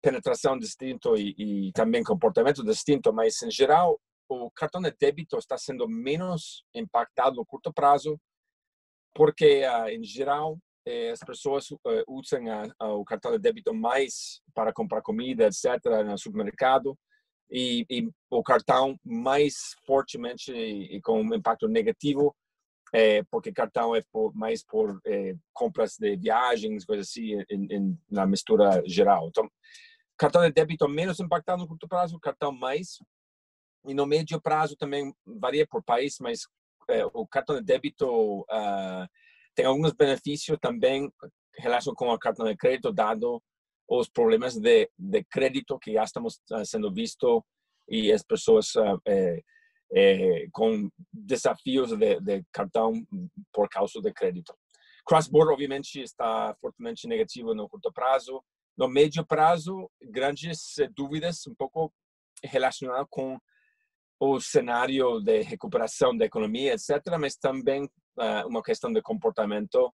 [0.03, 5.59] penetração distinto e, e também comportamento distinto, mas em geral o cartão de débito está
[5.59, 8.19] sendo menos impactado no curto prazo,
[9.15, 12.41] porque ah, em geral eh, as pessoas eh, usam
[12.81, 16.97] o cartão de débito mais para comprar comida, etc., no supermercado,
[17.51, 22.35] e, e o cartão mais fortemente e, com um impacto negativo
[22.93, 27.99] é, porque cartão é por, mais por é, compras de viagens, coisas assim, em, em,
[28.11, 29.29] na mistura geral.
[29.29, 29.49] Então,
[30.19, 32.99] cartão de débito menos impactado no curto prazo, cartão mais.
[33.87, 36.41] E no médio prazo também varia por país, mas
[36.89, 39.09] é, o cartão de débito uh,
[39.55, 41.11] tem alguns benefícios também
[41.57, 43.43] relação com o cartão de crédito, dado
[43.89, 47.45] os problemas de, de crédito que já estamos uh, sendo visto
[47.89, 49.01] e as pessoas uh,
[49.93, 52.93] é, com desafios de, de, cartão
[53.53, 54.55] por causa de crédito.
[55.05, 58.43] Cross-border, obviamente, está fortemente negativo no curto prazo,
[58.77, 61.93] no médio prazo, grandes eh, dúvidas um pouco
[62.43, 63.39] relacionadas com
[64.21, 69.93] o cenário de recuperação da economia, etc., mas também uh, uma questão de comportamento,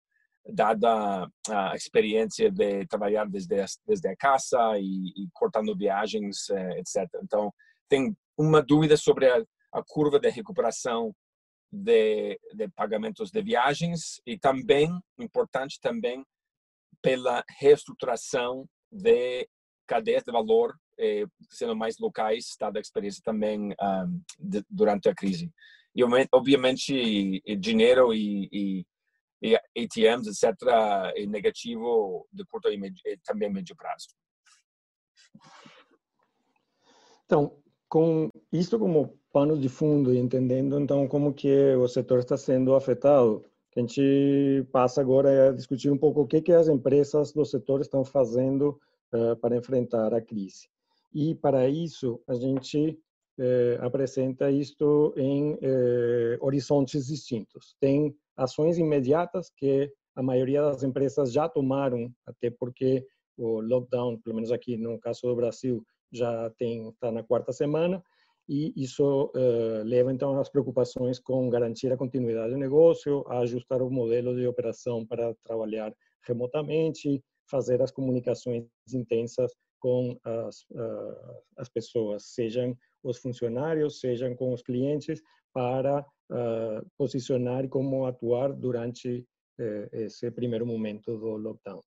[0.45, 6.79] dada a experiência de trabalhar desde a, desde a casa e, e cortando viagens, eh,
[6.79, 7.09] etc.
[7.23, 7.53] Então,
[7.89, 11.15] tem uma dúvida sobre a, a curva de recuperação
[11.71, 16.25] de, de, pagamentos de viagens e também, importante também,
[17.01, 19.49] pela reestruturação de
[19.87, 24.07] cadeias de valor eh, sendo mais locais, dada a experiência também um, ah,
[24.39, 25.51] de, durante a crise.
[25.95, 28.87] E, obviamente, dinheiro e, e,
[29.43, 30.55] e ATMs, etc.,
[31.17, 34.09] é negativo de curto e, e também médio prazo.
[37.25, 42.37] Então, com isso como pano de fundo e entendendo então como que o setor está
[42.37, 47.33] sendo afetado, a gente passa agora a discutir um pouco o que, que as empresas
[47.33, 48.79] do setor estão fazendo
[49.15, 50.69] uh, para enfrentar a crise.
[51.15, 52.99] E para isso, a gente
[53.39, 57.75] uh, apresenta isto em uh, horizontes distintos.
[57.81, 63.07] Tem ações imediatas que a maioria das empresas já tomaram, até porque
[63.39, 68.05] o lockdown, pelo menos aqui no caso do Brasil, já tem está na quarta semana
[68.49, 73.83] e isso uh, leva então às preocupações com garantir a continuidade do negócio, a ajustar
[73.83, 75.95] o modelo de operação para trabalhar
[76.27, 84.53] remotamente, fazer as comunicações intensas com as, uh, as pessoas, sejam os funcionários, sejam com
[84.53, 85.21] os clientes,
[85.53, 89.27] para uh, posicionar como atuar durante
[89.59, 91.83] uh, esse primeiro momento do lockdown.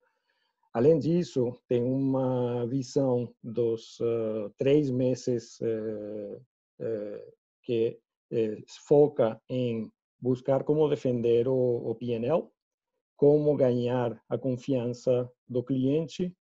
[0.74, 5.60] Além disso, tem uma visão dos uh, três meses
[7.62, 8.00] que
[8.88, 12.50] foca em buscar como defender o, o PNL,
[13.16, 16.36] como ganhar a confiança do cliente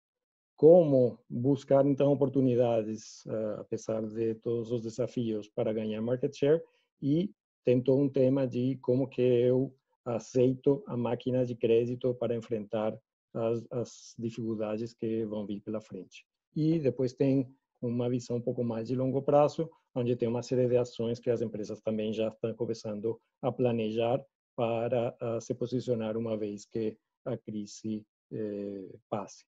[0.61, 6.63] como buscar então oportunidades, uh, apesar de todos os desafios, para ganhar market share
[7.01, 7.31] e
[7.65, 12.95] tem todo um tema de como que eu aceito a máquina de crédito para enfrentar
[13.35, 16.25] as, as dificuldades que vão vir pela frente.
[16.55, 17.49] E depois tem
[17.81, 21.31] uma visão um pouco mais de longo prazo, onde tem uma série de ações que
[21.31, 24.23] as empresas também já estão começando a planejar
[24.57, 29.45] para uh, se posicionar uma vez que a crise eh, passe.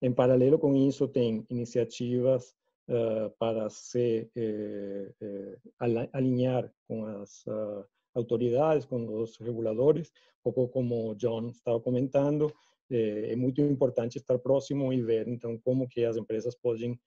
[0.00, 2.54] Em paralelo com isso, tem iniciativas
[2.88, 11.10] uh, para se eh, eh, alinhar com as uh, autoridades, com os reguladores, pouco como
[11.10, 12.52] o John estava comentando,
[12.94, 16.98] é muito importante estar próximo e ver, então, como que as empresas podem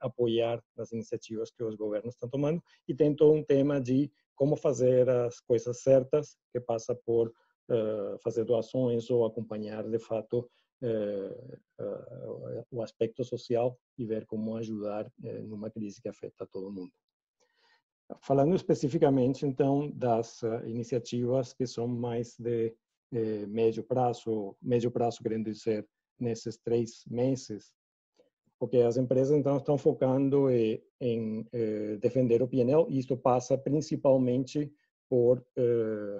[0.00, 4.56] apoiar as iniciativas que os governos estão tomando e tem todo um tema de como
[4.56, 10.48] fazer as coisas certas, que passa por uh, fazer doações ou acompanhar, de fato,
[10.84, 16.72] eh, eh, o aspecto social e ver como ajudar eh, numa crise que afeta todo
[16.72, 16.90] mundo.
[18.20, 22.74] Falando especificamente, então, das iniciativas que são mais de
[23.48, 25.86] médio prazo, médio prazo querendo dizer
[26.18, 27.72] nesses três meses,
[28.58, 31.46] porque as empresas então estão focando em
[32.00, 34.72] defender o PNL e isso passa principalmente
[35.08, 35.44] por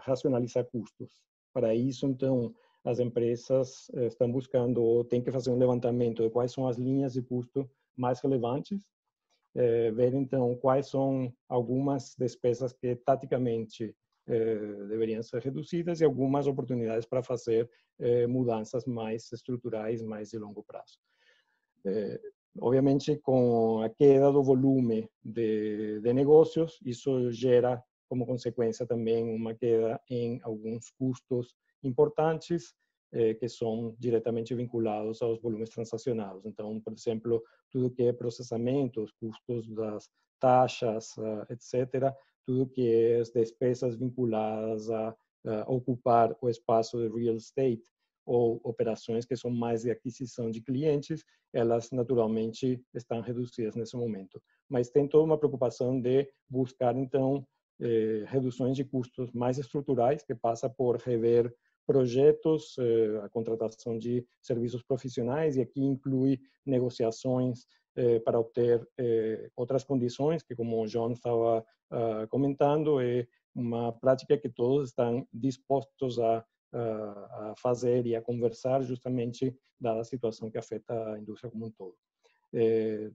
[0.00, 1.22] racionalizar custos.
[1.52, 6.31] Para isso, então, as empresas eh, estão buscando ou têm que fazer um levantamento de
[6.31, 8.81] quais são as linhas de custo mais relevantes,
[9.55, 13.94] é, ver então quais são algumas despesas que taticamente
[14.26, 14.54] é,
[14.88, 20.62] deveriam ser reduzidas e algumas oportunidades para fazer é, mudanças mais estruturais, mais de longo
[20.62, 20.98] prazo.
[22.61, 29.54] obviamente, com a queda do volume de, de negócios, isso gera como consequência também uma
[29.54, 32.74] queda em alguns custos importantes
[33.14, 36.46] eh, que são diretamente vinculados aos volumes transacionados.
[36.46, 40.08] Então, por exemplo, tudo que é processamento, os custos das
[40.40, 42.11] taxas, ah, etc.,
[42.44, 47.83] tudo que é as despesas vinculadas a, a ocupar o espaço de real estate
[48.24, 54.40] ou operações que são mais de aquisição de clientes, elas naturalmente estão reduzidas nesse momento.
[54.68, 57.46] Mas tem toda uma preocupação de buscar, então,
[57.81, 61.52] eh, reduções de custos mais estruturais, que passa por rever
[61.86, 67.66] projetos, eh, a contratação de serviços profissionais, e aqui inclui negociações
[67.96, 73.92] eh, para obter eh, outras condições, que, como o João estava ah, comentando, é uma
[73.92, 76.44] prática que todos estão dispostos a
[77.58, 81.94] fazer e a conversar, justamente dada a situação que afeta a indústria como um todo.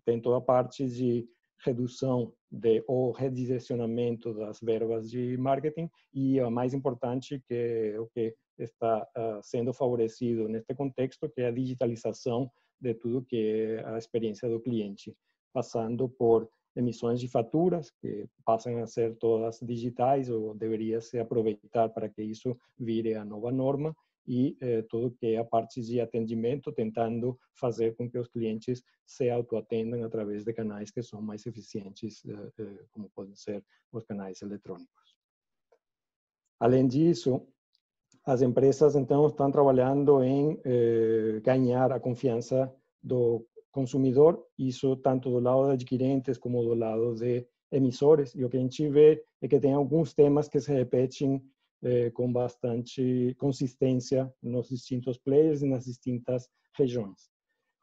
[0.05, 1.27] Tem toda a parte de
[1.59, 8.07] redução de, ou redirecionamento das verbas de marketing e a mais importante que é o
[8.07, 13.85] que está uh, sendo favorecido neste contexto, que é a digitalização de tudo que é
[13.85, 15.15] a experiência do cliente,
[15.53, 21.89] passando por emissões de faturas, que passam a ser todas digitais, ou deveria se aproveitar
[21.89, 23.95] para que isso vire a nova norma,
[24.27, 28.83] e eh, tudo que é a parte de atendimento, tentando fazer com que os clientes
[29.05, 34.03] se autoatendam através de canais que são mais eficientes, eh, eh, como podem ser os
[34.03, 35.17] canais eletrônicos.
[36.59, 37.47] Além disso,
[38.25, 45.39] as empresas então estão trabalhando em eh, ganhar a confiança do consumidor, isso tanto do
[45.39, 48.33] lado de adquirentes como do lado de emissores.
[48.35, 51.41] E o que a gente vê é que tem alguns temas que se repetem
[51.83, 57.29] eh, com bastante consistência nos distintos players e nas distintas regiões.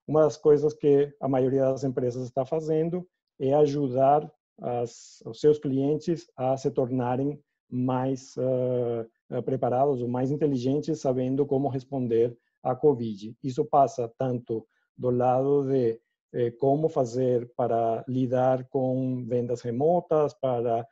[0.06, 3.06] Uma das coisas que a maioria das empresas está fazendo
[3.38, 4.30] é ajudar
[4.60, 11.46] as, os seus clientes a se tornarem mais uh, eh, preparados ou mais inteligentes, sabendo
[11.46, 13.36] como responder à Covid.
[13.42, 14.66] Isso passa tanto
[14.96, 16.00] do lado de
[16.32, 20.86] eh, como fazer para lidar com vendas remotas, para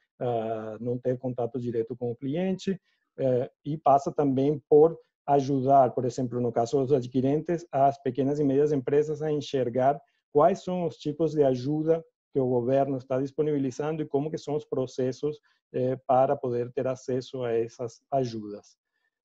[0.81, 2.73] não ter contato direto com o cliente,
[3.19, 4.97] uh, e passa também por
[5.27, 10.01] ajudar, por exemplo, no caso dos adquirentes, as pequenas e médias empresas a enxergar
[10.33, 14.57] quais são os tipos de ajuda que o governo está disponibilizando e como que são
[14.57, 15.39] os processos
[15.73, 18.77] eh, para poder ter acesso a essas ajudas.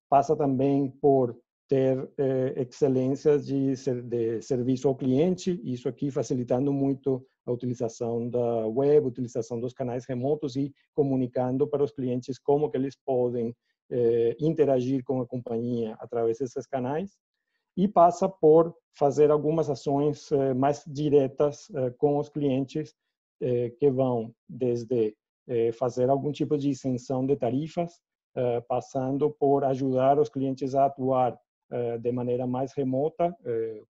[0.08, 1.36] Passa também por
[1.68, 8.66] ter eh, excelências de, de serviço ao cliente, isso aqui facilitando muito a utilização da
[8.66, 13.54] web, utilização dos canais remotos e comunicando para os clientes como que eles podem
[13.90, 17.16] eh, interagir com a companhia através desses canais
[17.76, 22.94] e passa por fazer algumas ações eh, mais diretas eh, com os clientes
[23.40, 25.14] eh, que vão desde
[25.46, 28.00] eh, fazer algum tipo de isenção de tarifas,
[28.34, 31.38] eh, passando por ajudar os clientes a atuar
[32.00, 33.30] de maneira mais remota,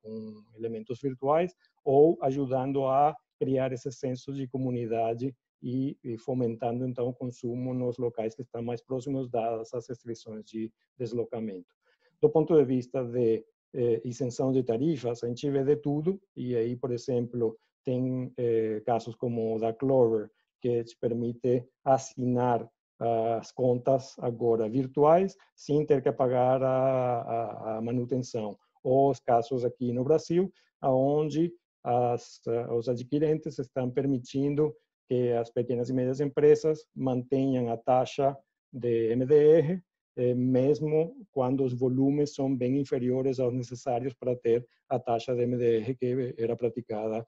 [0.00, 1.54] com elementos virtuais,
[1.84, 7.98] ou ajudando a criar esse senso de comunidade e, e, fomentando então o consumo nos
[7.98, 11.74] locais que estão mais próximos dadas as restrições de deslocamento.
[12.20, 16.56] Do ponto de vista de eh, isenção de tarifas, a gente vê de tudo e
[16.56, 20.30] aí, por exemplo, tem eh, casos como o da Clover,
[20.60, 22.68] que te permite assinar
[22.98, 28.56] as contas agora virtuais sem ter que pagar a, a, a manutenção.
[28.82, 30.50] Ou os casos aqui no Brasil,
[30.82, 31.52] onde
[31.86, 32.40] as,
[32.76, 34.74] os adquirentes estão permitindo
[35.08, 38.36] que as pequenas e médias empresas mantenham a taxa
[38.72, 39.80] de MDR,
[40.16, 45.46] eh, mesmo quando os volumes são bem inferiores aos necessários para ter a taxa de
[45.46, 47.24] MDR que era praticada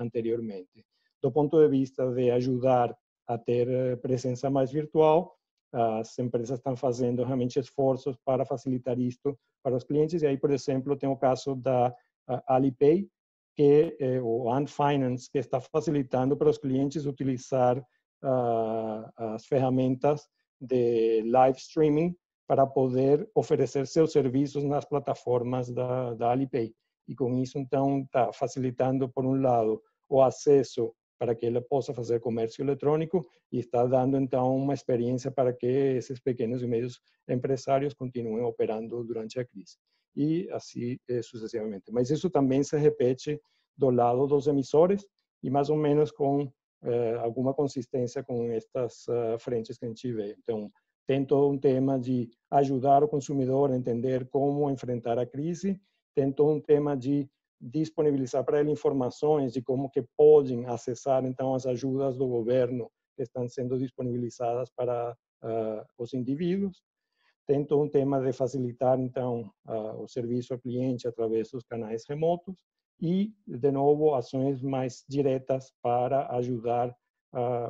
[0.00, 0.84] anteriormente.
[1.22, 2.92] Do ponto de vista de ajudar
[3.28, 5.36] a ter eh, presença mais virtual,
[5.72, 10.20] as empresas estão fazendo realmente esforços para facilitar isto para os clientes.
[10.20, 11.94] E aí, por exemplo, tem o caso da
[12.48, 13.08] Alipay,
[13.60, 20.26] que eh, o Unfinance, que está facilitando para os clientes utilizar uh, as ferramentas
[20.58, 22.16] de live streaming
[22.48, 26.72] para poder oferecer seus serviços nas plataformas da, da Alipay.
[27.06, 31.92] E com isso, então, está facilitando, por um lado, o acesso para que ele possa
[31.92, 36.98] fazer comércio eletrônico e está dando, então, uma experiência para que esses pequenos e médios
[37.28, 39.76] empresários continuem operando durante a crise.
[40.16, 41.90] E assim eh, sucessivamente.
[41.92, 43.40] Mas isso também se repete
[43.76, 45.06] do lado dos emissores
[45.42, 46.52] e mais ou menos com
[46.82, 50.34] eh, alguma consistência com estas uh, frentes que a gente vê.
[50.38, 50.70] Então,
[51.06, 55.78] tem todo um tema de ajudar o consumidor a entender como enfrentar a crise,
[56.14, 57.28] tem todo um tema de
[57.60, 63.22] disponibilizar para ele informações de como que podem acessar então as ajudas do governo que
[63.22, 66.82] estão sendo disponibilizadas para uh, os indivíduos.
[67.66, 69.50] Todo um tema de facilitar então
[69.98, 72.64] o serviço ao cliente através dos canais remotos
[73.00, 76.94] e, de novo, ações mais diretas para ajudar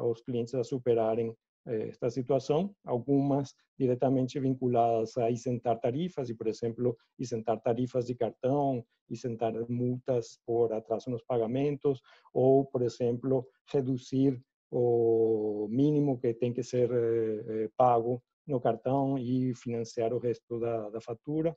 [0.02, 1.34] os clientes a superarem
[1.66, 8.14] eh, esta situação, algumas diretamente vinculadas a isentar tarifas, e, por exemplo, isentar tarifas de
[8.14, 12.00] cartão, isentar multas por atraso nos pagamentos,
[12.32, 19.54] ou, por exemplo, reduzir o mínimo que tem que ser eh, pago no cartão e
[19.54, 21.56] financiar o resto da, da fatura.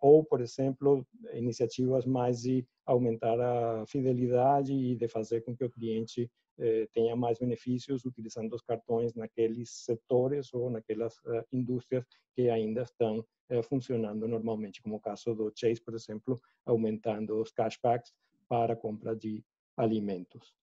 [0.00, 5.70] Ou, por exemplo, iniciativas mais de aumentar a fidelidade e de fazer com que o
[5.70, 6.28] cliente
[6.58, 12.04] eh, tenha mais benefícios utilizando os cartões naqueles setores ou naquelas uh, indústrias
[12.34, 13.24] que ainda estão
[13.62, 18.12] funcionando normalmente, como o caso do Chase, por exemplo, aumentando os cashbacks
[18.48, 19.42] para compra de
[19.76, 20.54] alimentos.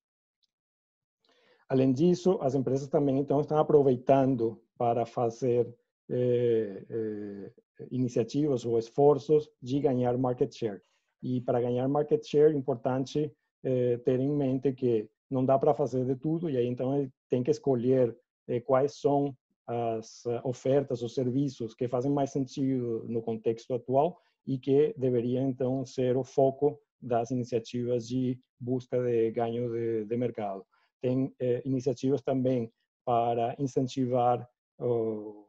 [1.67, 5.67] Além disso, as empresas também então estão aproveitando para fazer
[6.09, 7.51] eh, eh,
[7.91, 10.81] iniciativas ou esforços de ganhar market share.
[11.21, 13.31] E para ganhar market share, é importante
[13.63, 17.11] eh, ter em mente que não dá para fazer de tudo e aí então ele
[17.29, 18.15] tem que escolher
[18.47, 19.35] eh, quais são
[19.67, 25.83] as ofertas ou serviços que fazem mais sentido no contexto atual e que deveriam então
[25.83, 30.63] ser o foco das iniciativas de busca de ganho de, de mercado.
[31.01, 32.71] Tem eh, iniciativas também
[33.03, 34.47] para incentivar
[34.79, 35.45] o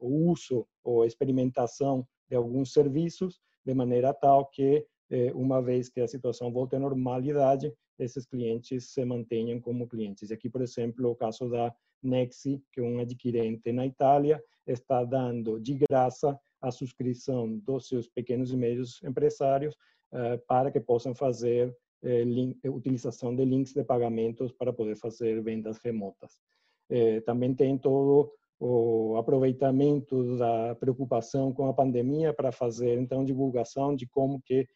[0.00, 6.08] uso ou experimentação de alguns serviços de maneira tal que eh, uma vez que a
[6.08, 10.30] situação volte à normalidade, esses clientes se mantenham como clientes.
[10.30, 15.60] Aqui, por exemplo, o caso da Nexi, que é um adquirente na Itália, está dando
[15.60, 19.74] de graça a subscrição dos seus pequenos e médios empresários
[20.12, 25.78] uh, para que possam fazer link, utilização de links de pagamentos para poder fazer vendas
[25.78, 26.38] remotas.
[27.24, 34.06] Também tem todo o aproveitamento da preocupação com a pandemia para fazer então divulgação de
[34.06, 34.66] como que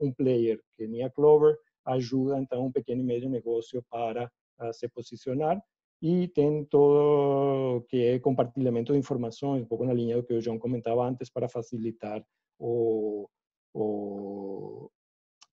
[0.00, 4.30] um player que nem a Clover ajuda então um pequeno e médio negócio para
[4.60, 5.62] uh, se posicionar
[6.02, 10.40] e tem todo que é compartilhamento de informações, um pouco na linha do que o
[10.40, 12.24] João comentava antes, para facilitar
[12.58, 13.28] o,
[13.74, 14.90] o,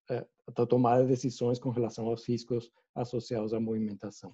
[0.09, 4.33] a tomada de decisões com relação aos riscos associados à movimentação.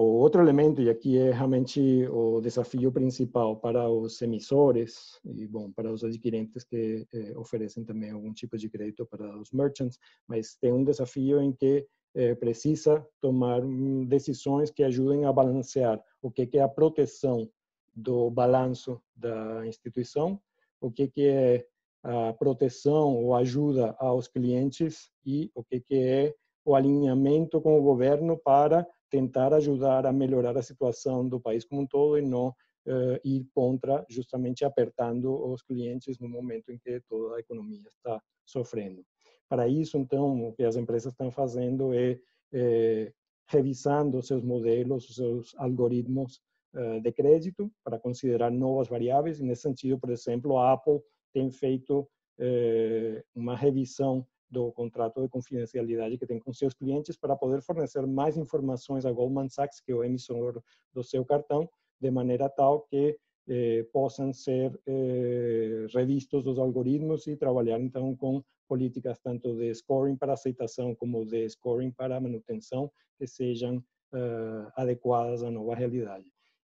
[0.00, 5.72] O outro elemento, e aqui é realmente o desafio principal para os emissores e, bom,
[5.72, 10.54] para os adquirentes que eh, oferecem também algum tipo de crédito para os merchants, mas
[10.54, 11.84] tem um desafio em que
[12.14, 13.60] eh, precisa tomar
[14.06, 17.50] decisões que ajudem a balancear o que, que é a proteção
[17.92, 20.40] do balanço da instituição,
[20.80, 21.66] o que, que é
[22.04, 26.34] a proteção ou ajuda aos clientes e o que, que é
[26.64, 31.82] o alinhamento com o governo para tentar ajudar a melhorar a situação do país como
[31.82, 37.00] um todo e não uh, ir contra, justamente apertando os clientes no momento em que
[37.08, 39.04] toda a economia está sofrendo.
[39.48, 42.18] Para isso, então, o que as empresas estão fazendo é,
[42.52, 43.12] é
[43.46, 46.40] revisando seus modelos, seus algoritmos
[46.74, 49.40] uh, de crédito para considerar novas variáveis.
[49.40, 51.00] E nesse sentido, por exemplo, a Apple
[51.32, 57.36] tem feito uh, uma revisão do contrato de confidencialidade que tem com seus clientes para
[57.36, 61.68] poder fornecer mais informações a Goldman Sachs, que é o emissor do seu cartão,
[62.00, 63.16] de maneira tal que
[63.48, 70.16] eh, possam ser eh, revistos os algoritmos e trabalhar então com políticas tanto de scoring
[70.16, 76.26] para aceitação como de scoring para manutenção que sejam uh, adequadas à nova realidade.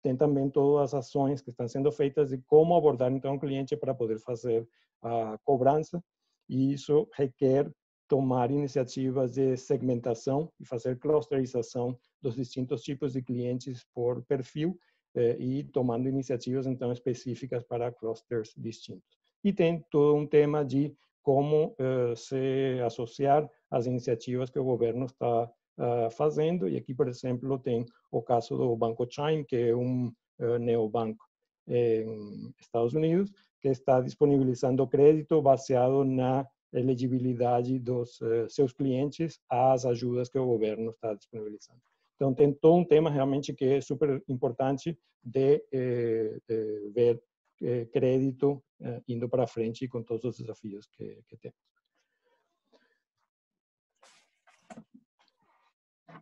[0.03, 3.75] Tem também todas as ações que estão sendo feitas de como abordar então o cliente
[3.77, 4.67] para poder fazer
[5.01, 6.03] a cobrança
[6.47, 7.71] e isso requer
[8.07, 14.77] tomar iniciativas de segmentação e fazer clusterização dos distintos tipos de clientes por perfil
[15.15, 19.17] eh, e tomando iniciativas então específicas para clusters distintos.
[19.43, 25.05] E tem todo um tema de como eh, se associar às iniciativas que o governo
[25.05, 26.67] está uh, fazendo.
[26.67, 31.23] E aqui, por exemplo, tem o caso do Banco Chime, que é um uh, neobanco
[31.67, 33.31] em Estados Unidos,
[33.61, 40.45] que está disponibilizando crédito baseado na elegibilidade dos uh, seus clientes às ajudas que o
[40.45, 41.81] governo está disponibilizando.
[42.15, 47.21] Então, tem todo um tema realmente que é super importante de, eh, de ver
[47.61, 51.59] eh, crédito eh, indo para frente com todos os desafios que, que temos.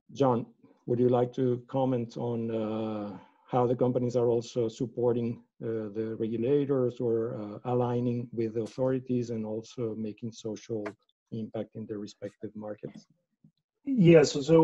[0.10, 0.46] John,
[0.86, 3.20] would you like to comment on uh,
[3.54, 9.30] how the companies are also supporting uh, the regulators or uh, aligning with the authorities
[9.30, 10.84] and also making social
[11.32, 13.06] impact in their respective markets?
[13.86, 14.56] Yes, so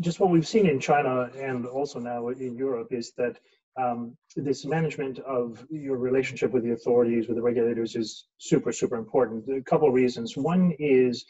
[0.00, 3.36] just what we've seen in China and also now in Europe is that
[3.76, 8.96] um, this management of your relationship with the authorities, with the regulators is super, super
[8.96, 9.44] important.
[9.48, 10.36] A couple of reasons.
[10.36, 11.24] One is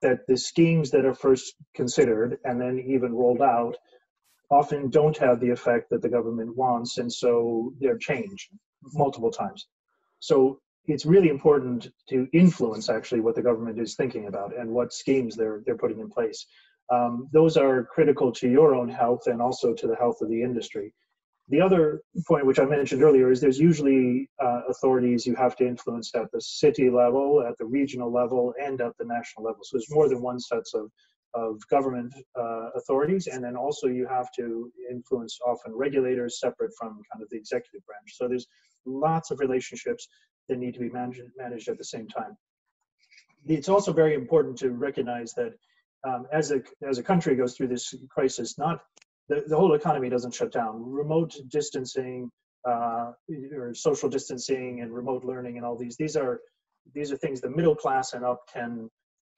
[0.00, 3.76] that the schemes that are first considered and then even rolled out
[4.52, 8.48] often don't have the effect that the government wants, and so they're changed
[8.92, 9.66] multiple times.
[10.20, 14.92] So it's really important to influence actually what the government is thinking about and what
[14.92, 16.46] schemes they're they're putting in place.
[16.90, 20.42] Um, those are critical to your own health and also to the health of the
[20.42, 20.92] industry.
[21.48, 25.66] The other point, which I mentioned earlier, is there's usually uh, authorities you have to
[25.66, 29.60] influence at the city level, at the regional level, and at the national level.
[29.62, 30.90] So there's more than one sets of
[31.34, 37.00] of government uh, authorities, and then also you have to influence often regulators separate from
[37.12, 38.14] kind of the executive branch.
[38.14, 38.46] So there's
[38.84, 40.08] lots of relationships
[40.48, 42.36] that need to be managed, managed at the same time.
[43.46, 45.52] It's also very important to recognize that
[46.06, 48.80] um, as a as a country goes through this crisis, not
[49.28, 50.82] the, the whole economy doesn't shut down.
[50.84, 52.30] Remote distancing
[52.68, 53.12] uh,
[53.56, 56.40] or social distancing and remote learning and all these these are
[56.94, 58.88] these are things the middle class and up can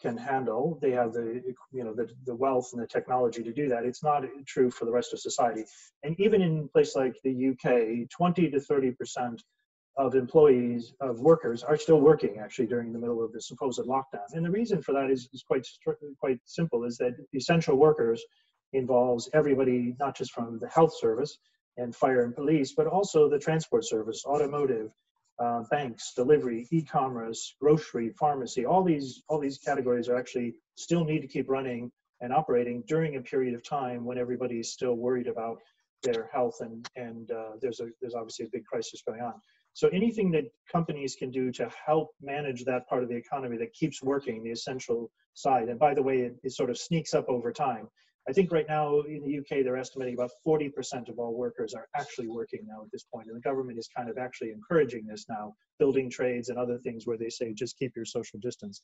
[0.00, 0.78] can handle.
[0.82, 1.42] They have the
[1.72, 3.84] you know the, the wealth and the technology to do that.
[3.84, 5.64] It's not true for the rest of society.
[6.02, 9.42] And even in places like the UK, 20 to 30 percent
[9.96, 14.26] of employees of workers are still working actually during the middle of the supposed lockdown.
[14.32, 15.66] And the reason for that is, is quite
[16.18, 18.22] quite simple: is that essential workers
[18.72, 21.38] involves everybody, not just from the health service
[21.76, 24.90] and fire and police, but also the transport service, automotive,
[25.38, 31.20] uh, banks, delivery, e-commerce, grocery, pharmacy, all these all these categories are actually still need
[31.20, 35.58] to keep running and operating during a period of time when everybody's still worried about
[36.02, 39.34] their health and and uh, there's a there's obviously a big crisis going on.
[39.72, 43.72] So anything that companies can do to help manage that part of the economy that
[43.72, 47.28] keeps working, the essential side, and by the way, it, it sort of sneaks up
[47.28, 47.88] over time.
[48.28, 51.88] I think right now in the UK, they're estimating about 40% of all workers are
[51.94, 53.26] actually working now at this point.
[53.26, 57.06] And the government is kind of actually encouraging this now, building trades and other things
[57.06, 58.80] where they say just keep your social distance.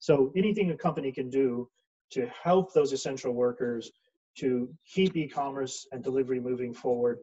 [0.00, 1.68] So anything a company can do
[2.12, 3.92] to help those essential workers
[4.38, 7.18] to keep e-commerce and delivery moving forward,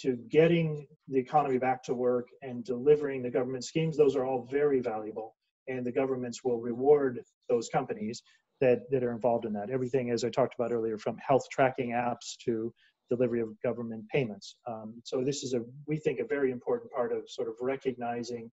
[0.00, 4.48] to getting the economy back to work and delivering the government schemes, those are all
[4.50, 5.36] very valuable.
[5.68, 8.22] And the governments will reward those companies
[8.62, 9.68] that, that are involved in that.
[9.70, 12.72] Everything, as I talked about earlier, from health tracking apps to
[13.10, 14.56] delivery of government payments.
[14.66, 18.50] Um, so this is a, we think, a very important part of sort of recognizing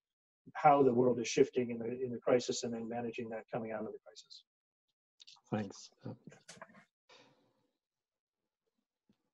[0.55, 3.71] how the world is shifting in the in the crisis and then managing that coming
[3.71, 4.33] out of the crisis.
[5.53, 5.77] Thanks.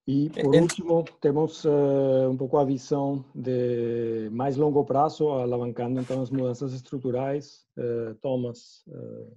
[0.07, 6.21] E por último, temos uh, um pouco a visão de mais longo prazo, alavancando então
[6.21, 7.65] as mudanças estruturais.
[7.75, 9.35] Uh, Thomas, uh,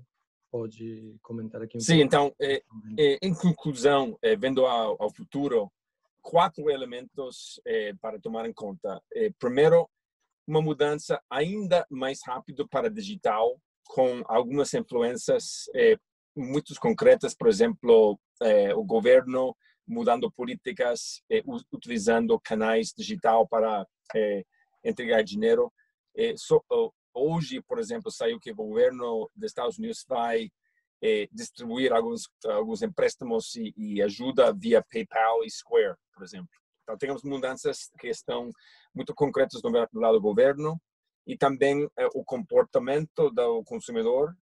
[0.58, 2.62] pode comentar aqui um Sim, então, é,
[2.98, 5.70] é, em conclusão, é, vendo ao, ao, futuro,
[6.20, 7.60] quatro elementos
[8.00, 9.00] para tomar em conta.
[9.38, 9.88] primeiro,
[10.46, 15.70] uma mudança ainda mais rápida para digital, com algumas influências
[16.36, 18.18] muito concretas, por exemplo,
[18.76, 19.56] o governo
[19.86, 21.22] mudando políticas,
[21.72, 23.86] utilizando canais digital para
[24.84, 25.72] entregar dinheiro.
[26.36, 26.62] So,
[27.14, 30.50] hoje, por exemplo, saiu que o governo dos Estados Unidos vai
[31.30, 36.50] distribuir alguns alguns empréstimos e, e, ajuda via PayPal e Square, por exemplo.
[36.82, 38.50] Então temos mudanças que estão
[38.92, 40.76] muito concretas do lado do governo
[41.24, 44.36] e também o comportamento do consumidor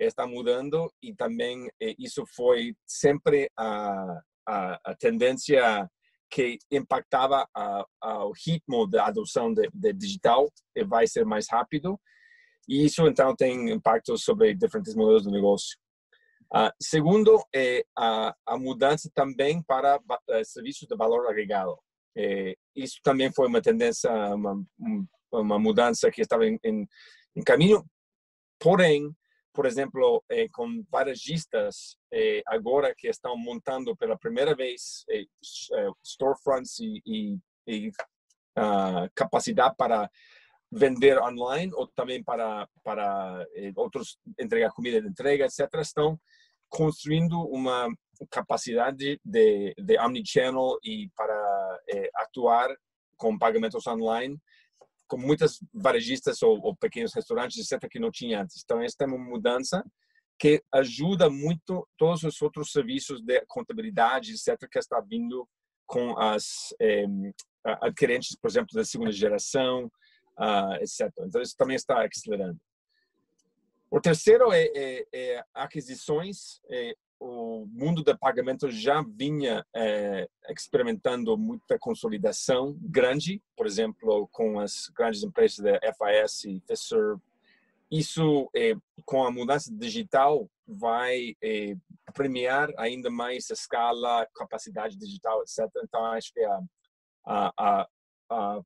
[0.00, 5.88] está mudando e também isso foi sempre a a, a tendência
[6.30, 7.46] que impactava
[8.24, 10.48] o ritmo da adoção de, de, digital
[10.86, 11.98] vai ser mais rápido
[12.68, 15.76] e isso então tem impacto sobre diferentes modelos de negócio.
[16.54, 21.76] Uh, segundo, é a, a, mudança também para uh, serviços de valor agregado.
[22.16, 24.60] É, isso também foi uma tendência, uma,
[25.32, 26.88] uma mudança que estava em, em,
[27.36, 27.84] em caminho,
[28.58, 29.14] porém,
[29.52, 35.90] por exemplo, eh, com varejistas eh, agora que estão montando pela primeira vez eh, eh
[36.04, 37.88] storefronts e, e, e
[38.58, 40.10] uh, capacidade para
[40.70, 45.68] vender online ou também para para eh, outros entregar comida de entrega, etc.
[45.80, 46.18] Estão
[46.68, 47.88] construindo uma
[48.30, 52.68] capacidade de, de omnichannel e para eh, atuar
[53.16, 54.38] com pagamentos online
[55.10, 58.62] com muitas varejistas ou, ou, pequenos restaurantes, etc., que não tinha antes.
[58.62, 59.84] Então, esta é uma mudança
[60.38, 65.46] que ajuda muito todos os outros serviços de contabilidade, etc., que está vindo
[65.84, 67.04] com as eh,
[67.64, 69.90] adquirentes, por exemplo, da segunda geração,
[70.38, 71.12] uh, etc.
[71.18, 72.58] Então, isso também está acelerando.
[73.90, 76.60] O terceiro é, é, é aquisições.
[76.70, 84.58] É, o mundo de pagamento já vinha é, experimentando muita consolidação grande, por exemplo, com
[84.58, 87.20] as grandes empresas da FIS e Fiserv.
[87.90, 91.74] Isso, é, com a mudança digital, vai é,
[92.14, 95.68] premiar ainda mais a escala, capacidade digital, etc.
[95.82, 96.60] Então, acho que a,
[97.26, 97.88] a,
[98.30, 98.60] a,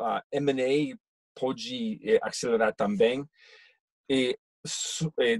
[0.00, 0.96] a M&A
[1.38, 3.24] pode é, acelerar também.
[4.08, 4.36] E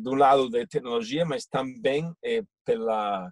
[0.03, 3.31] do lado da tecnologia, mas também eh, pela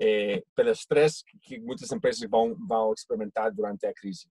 [0.00, 4.28] eh, pelo estresse que muitas empresas vão vão experimentar durante a crise.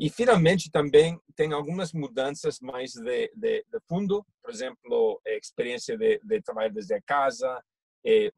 [0.00, 5.98] E finalmente também tem algumas mudanças mais de, de, de fundo, por exemplo, a experiência
[5.98, 7.60] de, de trabalhar desde casa,
[8.06, 8.30] eh,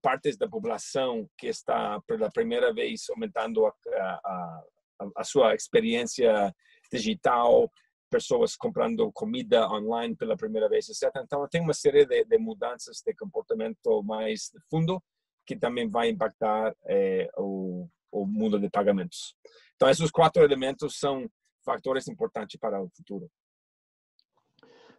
[0.00, 4.64] partes da população que está pela primeira vez aumentando a, a,
[5.00, 6.54] a, a sua experiência
[6.90, 7.70] digital,
[8.08, 11.10] pessoas comprando comida online pela primeira vez, etc.
[11.22, 15.02] Então, tem uma série de, de mudanças de comportamento mais fundo
[15.46, 19.34] que também vai impactar eh, o, o mundo de pagamentos.
[19.76, 21.28] Então, esses quatro elementos são
[21.64, 23.30] fatores importantes para o futuro.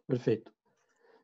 [0.08, 0.52] Perfeito.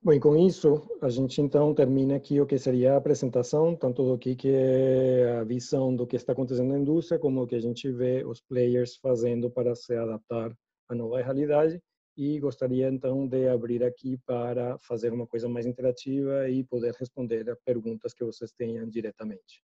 [0.06, 4.04] Bom, e com isso, a gente então termina aqui o que seria a apresentação, tanto
[4.04, 7.56] do que, que é a visão do que está acontecendo na indústria, como o que
[7.56, 10.56] a gente vê os players fazendo para se adaptar
[10.88, 11.82] a nova realidade
[12.18, 17.50] e gostaria então de abrir aqui para fazer uma coisa mais interativa e poder responder
[17.50, 19.64] a perguntas que vocês tenham diretamente.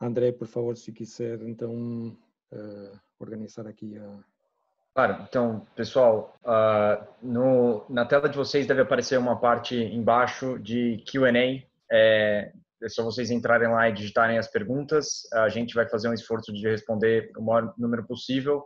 [0.00, 2.16] André, por favor, se quiser então
[2.52, 4.24] uh, organizar aqui a
[4.94, 11.02] Claro, então, pessoal, uh, no, na tela de vocês deve aparecer uma parte embaixo de
[11.10, 11.66] Q&A.
[11.90, 12.52] É,
[12.82, 15.22] é só vocês entrarem lá e digitarem as perguntas.
[15.32, 18.64] A gente vai fazer um esforço de responder o maior número possível.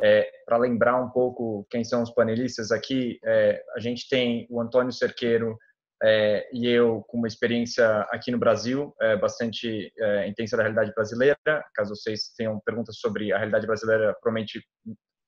[0.00, 4.60] É, Para lembrar um pouco quem são os panelistas aqui, é, a gente tem o
[4.60, 5.56] Antônio Cerqueiro
[6.02, 10.92] é, e eu com uma experiência aqui no Brasil, é, bastante é, intensa da realidade
[10.94, 11.36] brasileira.
[11.74, 14.60] Caso vocês tenham perguntas sobre a realidade brasileira, provavelmente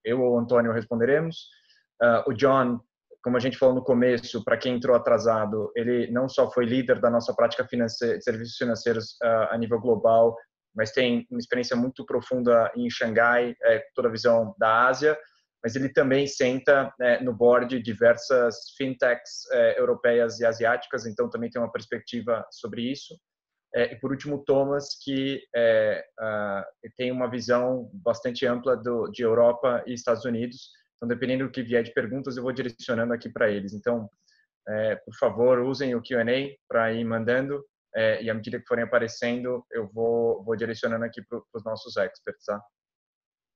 [0.04, 1.48] eu ou o Antônio responderemos.
[2.02, 2.80] Uh, o John
[3.22, 7.00] como a gente falou no começo, para quem entrou atrasado, ele não só foi líder
[7.00, 10.36] da nossa prática de serviços financeiros uh, a nível global,
[10.74, 15.18] mas tem uma experiência muito profunda em Xangai, é, toda a visão da Ásia,
[15.64, 21.30] mas ele também senta é, no board de diversas fintechs é, europeias e asiáticas, então
[21.30, 23.16] também tem uma perspectiva sobre isso.
[23.74, 29.82] É, e por último, Thomas, que uh, tem uma visão bastante ampla do, de Europa
[29.86, 30.70] e Estados Unidos.
[30.96, 33.74] Então, dependendo do que vier de perguntas, eu vou direcionando aqui para eles.
[33.74, 34.08] Então,
[34.68, 37.62] é, por favor, usem o Q&A para ir mandando
[37.94, 41.96] é, e à medida que forem aparecendo, eu vou, vou direcionando aqui para os nossos
[41.96, 42.62] experts, tá?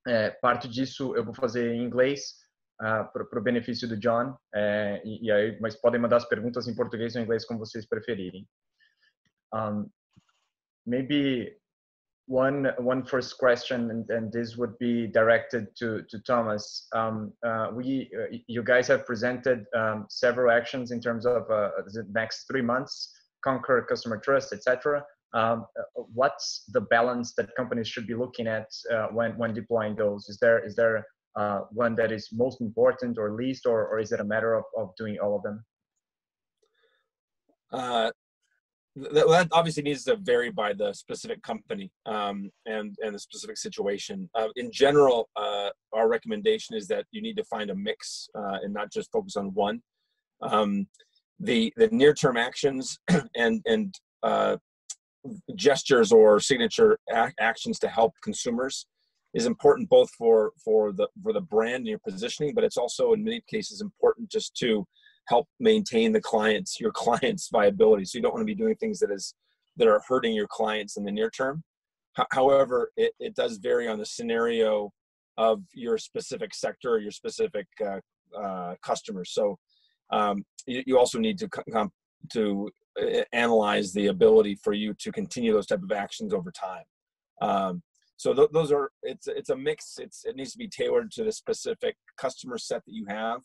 [0.07, 2.23] É, parte disso eu vou fazer em inglês
[2.81, 6.25] uh, ah, para o benefício do John, é, e, e, aí, mas podem mandar as
[6.25, 8.49] perguntas em português ou em inglês como vocês preferirem.
[9.53, 9.91] Um,
[10.87, 11.60] maybe
[12.31, 16.87] one one first question, and, and, this would be directed to to Thomas.
[16.95, 21.71] Um, uh, we uh, you guys have presented um, several actions in terms of uh,
[21.93, 23.13] the next three months
[23.43, 25.05] conquer customer trust, etc.
[25.35, 30.29] Um, what's the balance that companies should be looking at uh, when when deploying those?
[30.29, 31.05] Is there is there
[31.35, 34.65] uh, one that is most important or least, or or is it a matter of,
[34.79, 35.65] of doing all of them?
[38.97, 44.29] That obviously needs to vary by the specific company um, and and the specific situation.
[44.35, 48.59] Uh, in general, uh, our recommendation is that you need to find a mix uh,
[48.63, 49.81] and not just focus on one.
[50.43, 50.89] Um,
[51.39, 52.99] the the near term actions
[53.37, 54.57] and and uh,
[55.55, 56.99] gestures or signature
[57.39, 58.87] actions to help consumers
[59.35, 63.13] is important both for for the for the brand and your positioning but it's also
[63.13, 64.85] in many cases important just to
[65.31, 68.99] help maintain the clients your clients viability so you don't want to be doing things
[68.99, 69.35] that is
[69.77, 71.63] that are hurting your clients in the near term
[72.33, 74.91] however it, it does vary on the scenario
[75.39, 78.01] of your specific sector or your specific uh,
[78.39, 79.57] uh, customers so
[80.13, 81.91] um, you, you, also need to come
[82.33, 82.69] to
[83.01, 86.85] uh, analyze the ability for you to continue those type of actions over time.
[87.41, 87.83] Um,
[88.17, 89.95] so th- those are it's it's a mix.
[89.99, 93.41] It's it needs to be tailored to the specific customer set that you have,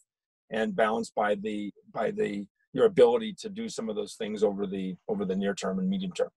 [0.51, 4.67] and balanced by the by the your ability to do some of those things over
[4.67, 6.29] the over the near term and medium term.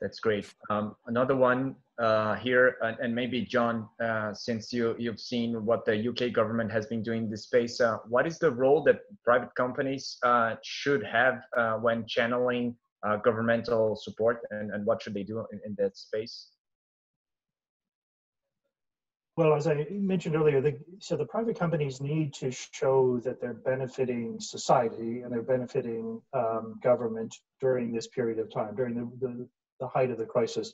[0.00, 0.52] That's great.
[0.68, 5.84] Um, another one uh, here, and, and, maybe John, uh, since you you've seen what
[5.86, 9.00] the UK government has been doing in this space, uh, what is the role that
[9.24, 12.76] private companies uh, should have uh, when channeling
[13.06, 16.48] uh, governmental support, and, and what should they do in, in that space?
[19.36, 23.54] Well, as I mentioned earlier, the, so the private companies need to show that they're
[23.54, 29.48] benefiting society and they're benefiting um, government during this period of time, during the, the,
[29.80, 30.72] the height of the crisis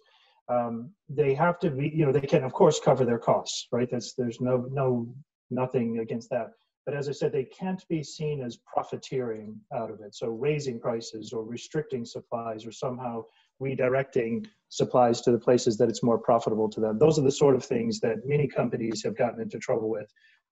[0.50, 3.88] um, they have to be, you know, they can of course cover their costs, right?
[3.90, 5.08] That's there's no no
[5.50, 6.50] nothing against that.
[6.86, 10.14] But as I said, they can't be seen as profiteering out of it.
[10.14, 13.24] So raising prices or restricting supplies or somehow
[13.61, 16.98] redirecting supplies to the places that it's more profitable to them.
[16.98, 20.11] Those are the sort of things that many companies have gotten into trouble with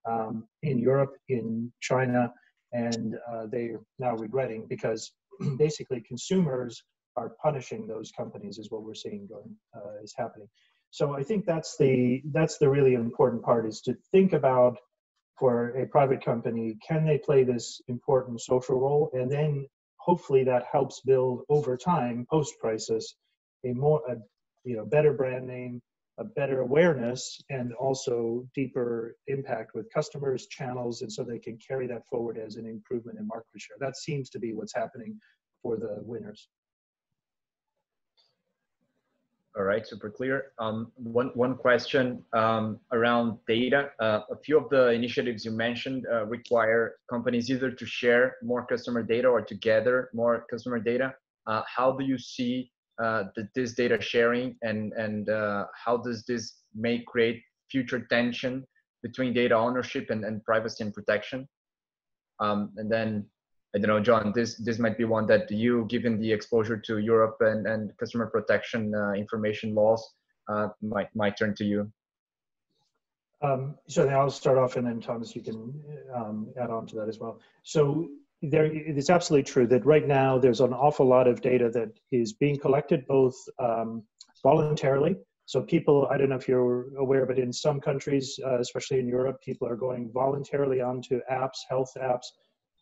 [0.08, 2.32] um, in Europe, in China,
[2.72, 5.12] and uh, they're now regretting because
[5.58, 6.82] basically consumers
[7.16, 10.48] are punishing those companies is what we're seeing going uh, is happening.
[10.90, 14.78] So I think that's the that's the really important part is to think about
[15.38, 19.66] for a private company can they play this important social role and then
[20.08, 23.14] hopefully that helps build over time post crisis
[23.66, 24.16] a more a,
[24.64, 25.80] you know better brand name
[26.18, 31.86] a better awareness and also deeper impact with customers channels and so they can carry
[31.86, 33.76] that forward as an improvement in market share.
[33.78, 35.16] That seems to be what's happening
[35.62, 36.48] for the winners
[39.58, 40.52] all right, super clear.
[40.60, 43.90] Um, one, one question um, around data.
[43.98, 48.64] Uh, a few of the initiatives you mentioned uh, require companies either to share more
[48.64, 51.12] customer data or to gather more customer data.
[51.48, 52.70] Uh, how do you see
[53.02, 58.64] uh, the, this data sharing and, and uh, how does this may create future tension
[59.02, 61.48] between data ownership and, and privacy and protection?
[62.38, 63.26] Um, and then
[63.74, 66.98] I don't know, John, this this might be one that you, given the exposure to
[66.98, 70.14] Europe and, and customer protection uh, information laws,
[70.48, 71.92] uh, might might turn to you.
[73.42, 75.72] Um, so I'll start off, and then Thomas, you can
[76.14, 77.40] um, add on to that as well.
[77.62, 78.08] So
[78.42, 82.32] there, it's absolutely true that right now there's an awful lot of data that is
[82.32, 84.02] being collected both um,
[84.42, 85.16] voluntarily.
[85.44, 89.08] So people, I don't know if you're aware, but in some countries, uh, especially in
[89.08, 92.26] Europe, people are going voluntarily onto apps, health apps,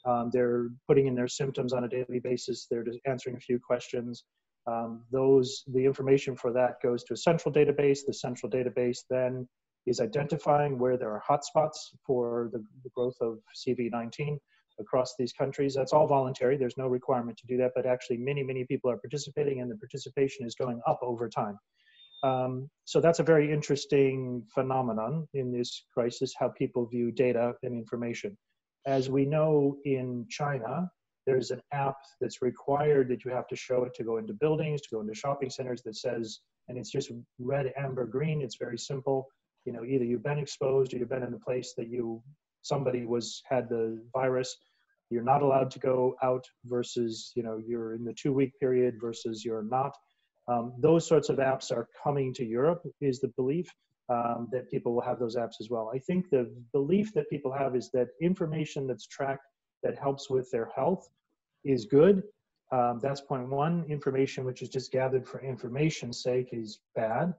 [0.07, 2.67] um, they're putting in their symptoms on a daily basis.
[2.71, 4.25] They're just answering a few questions.
[4.67, 8.01] Um, those the information for that goes to a central database.
[8.07, 9.49] The central database then
[9.87, 14.39] is identifying where there are hotspots for the, the growth of CV19
[14.81, 15.75] across these countries.
[15.75, 16.57] That's all voluntary.
[16.57, 19.77] There's no requirement to do that, but actually many, many people are participating and the
[19.77, 21.57] participation is going up over time.
[22.23, 27.75] Um, so that's a very interesting phenomenon in this crisis, how people view data and
[27.75, 28.37] information.
[28.87, 30.89] As we know in China,
[31.27, 34.81] there's an app that's required that you have to show it to go into buildings,
[34.83, 37.11] to go into shopping centers that says, and it's just
[37.41, 38.41] red, amber, green.
[38.41, 39.27] It's very simple.
[39.65, 42.23] You know, either you've been exposed or you've been in a place that you
[42.63, 44.57] somebody was had the virus.
[45.11, 48.95] You're not allowed to go out versus you know you're in the two week period
[49.01, 49.97] versus you're not.
[50.49, 53.69] Um, those sorts of apps are coming to Europe, is the belief
[54.09, 55.91] um, that people will have those apps as well.
[55.95, 59.47] I think the belief that people have is that information that's tracked
[59.83, 61.09] that helps with their health
[61.65, 62.23] is good.
[62.73, 63.85] Um, that's point one.
[63.89, 67.35] Information which is just gathered for information's sake is bad.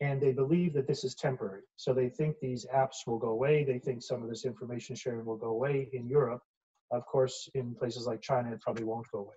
[0.00, 1.62] And they believe that this is temporary.
[1.76, 3.64] So they think these apps will go away.
[3.64, 6.42] They think some of this information sharing will go away in Europe.
[6.90, 9.34] Of course, in places like China, it probably won't go away.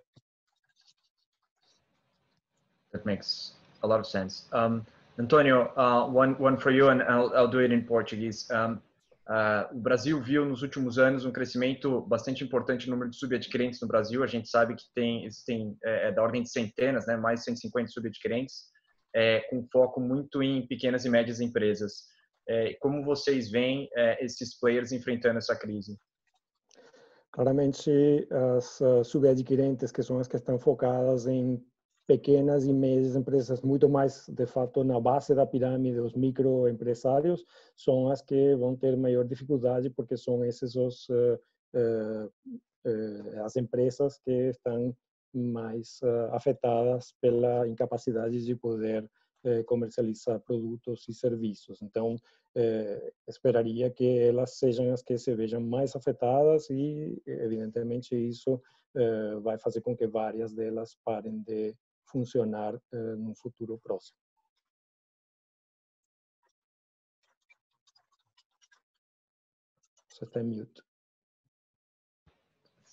[2.92, 3.54] That makes
[3.84, 4.46] a lot of sense.
[4.52, 4.86] Um,
[5.20, 8.48] Antonio, uh, one, one for you, and I'll, I'll do it in Portuguese.
[8.52, 8.82] Um,
[9.28, 13.82] uh, o Brasil viu nos últimos anos um crescimento bastante importante no número de subadquirentes
[13.82, 14.24] no Brasil.
[14.24, 17.46] A gente sabe que tem, existem é, é da ordem de centenas, né, mais de
[17.48, 18.70] 150 subadquirentes,
[19.14, 22.06] é, com foco muito em pequenas e médias empresas.
[22.48, 26.00] É, como vocês veem é, esses players enfrentando essa crise?
[27.32, 27.92] Claramente,
[28.58, 31.64] as subadquirentes, que são as que estão focadas em
[32.10, 37.46] pequenas e médias empresas, muito mais, de fato, na base da pirâmide, os microempresários,
[37.78, 41.40] são as que vão ter maior dificuldade, porque são esses os, uh,
[41.76, 42.26] uh,
[42.88, 44.98] uh, as empresas que estão
[45.32, 46.00] mais
[46.32, 49.08] afetadas pela incapacidade de poder
[49.68, 51.84] comercializar produtos e serviços.
[51.84, 52.16] Então,
[53.28, 58.60] esperaria que elas sejam as que se vejam mais afetadas e, evidentemente, isso
[59.44, 61.76] vai fazer com que várias delas parem de
[62.12, 64.18] funcionar num futuro próximo.
[70.22, 70.84] Está mute.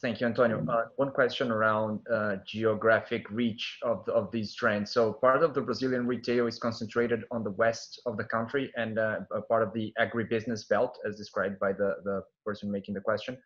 [0.02, 0.64] Thank you, Antonio.
[0.68, 4.92] Uh, one question around uh, geographic reach of, the, of these trends.
[4.92, 8.98] So part of the Brazilian retail is concentrated on the west of the country and
[8.98, 13.38] uh, part of the agribusiness belt as described by the, the person making the question.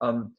[0.00, 0.32] Um,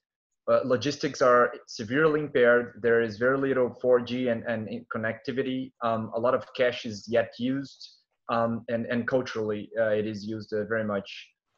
[0.50, 2.80] uh, logistics are severely impaired.
[2.82, 5.72] There is very little 4G and, and connectivity.
[5.84, 7.95] Um, a lot of cash is yet used,
[8.30, 11.10] um, and, and culturally, uh, it is used uh, very much.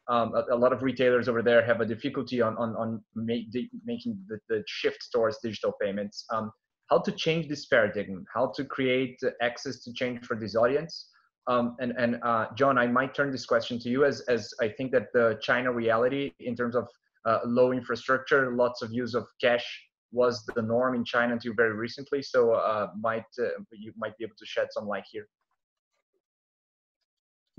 [0.08, 3.46] Um, a, a, lot of retailers over there have a difficulty on, on, on make,
[3.86, 6.26] making the, the shift towards digital payments.
[6.34, 6.52] Um,
[6.90, 11.10] how to change this paradigm, how to create access to change for this audience.
[11.46, 14.70] Um, and and uh, John, I might turn this question to you as, as I
[14.70, 16.88] think that the China reality in terms of
[17.30, 19.68] uh, low infrastructure, lots of use of cash
[20.12, 22.22] was the norm in China until very recently.
[22.24, 25.28] So uh, might uh, you might be able to shed some light here.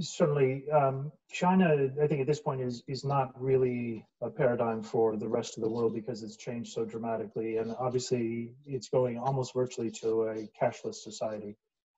[0.01, 1.67] Certainly, um, China.
[2.03, 5.63] I think at this point is is not really a paradigm for the rest of
[5.63, 10.49] the world because it's changed so dramatically, and obviously it's going almost virtually to a
[10.61, 11.57] cashless society.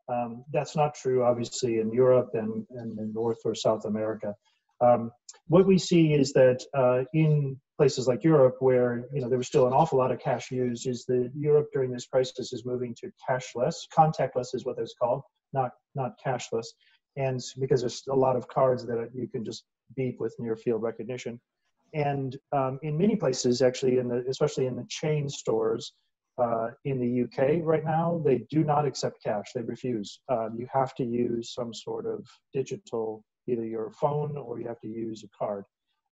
[0.08, 4.34] Um, that's not true, obviously, in Europe and, and in North or South America.
[4.82, 5.12] Um,
[5.46, 9.46] what we see is that uh, in places like Europe, where you know there was
[9.46, 12.94] still an awful lot of cash used, is that Europe during this crisis is moving
[13.00, 15.22] to cashless, contactless is what it's called,
[15.52, 16.66] not not cashless,
[17.16, 19.64] and because there's a lot of cards that you can just
[19.96, 21.40] beep with near field recognition,
[21.94, 25.92] and um, in many places, actually, in the especially in the chain stores.
[26.38, 29.44] Uh, in the UK right now, they do not accept cash.
[29.54, 30.18] They refuse.
[30.30, 34.80] Um, you have to use some sort of digital either your phone or you have
[34.80, 35.64] to use a card.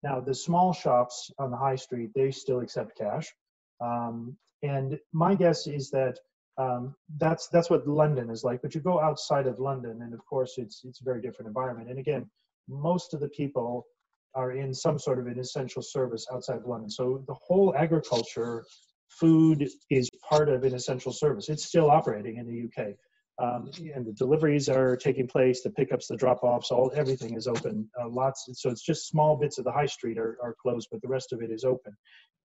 [0.03, 3.33] Now, the small shops on the high street, they still accept cash.
[3.81, 6.19] Um, and my guess is that
[6.59, 8.61] um, that's that's what London is like.
[8.63, 11.89] But you go outside of London, and of course, it's it's a very different environment.
[11.89, 12.29] And again,
[12.69, 13.87] most of the people
[14.35, 16.91] are in some sort of an essential service outside of London.
[16.91, 18.65] So the whole agriculture,
[19.09, 21.49] food is part of an essential service.
[21.49, 22.95] It's still operating in the UK
[23.41, 27.89] um, and the deliveries are taking place, the pickups, the drop-offs, all everything is open.
[28.01, 31.01] Uh, lots, so it's just small bits of the high street are, are closed, but
[31.01, 31.97] the rest of it is open.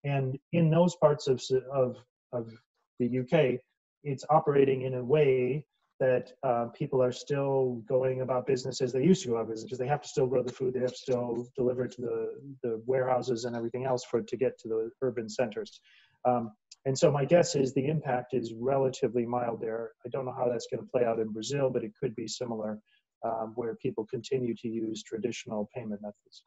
[0.05, 1.41] And in those parts of
[1.73, 1.97] of
[2.31, 2.51] of
[2.99, 3.59] the UK,
[4.03, 5.65] it's operating in a way
[5.99, 9.77] that uh, people are still going about business as they used to go about business.
[9.77, 12.17] They have to still grow the food, they have to still deliver to the
[12.63, 15.81] the warehouses and everything else for to get to the urban centers.
[16.25, 16.51] Um,
[16.85, 19.91] and so my guess is the impact is relatively mild there.
[20.05, 22.27] I don't know how that's going to play out in Brazil, but it could be
[22.27, 22.79] similar.
[23.25, 26.43] um, where people continue to use traditional payment methods.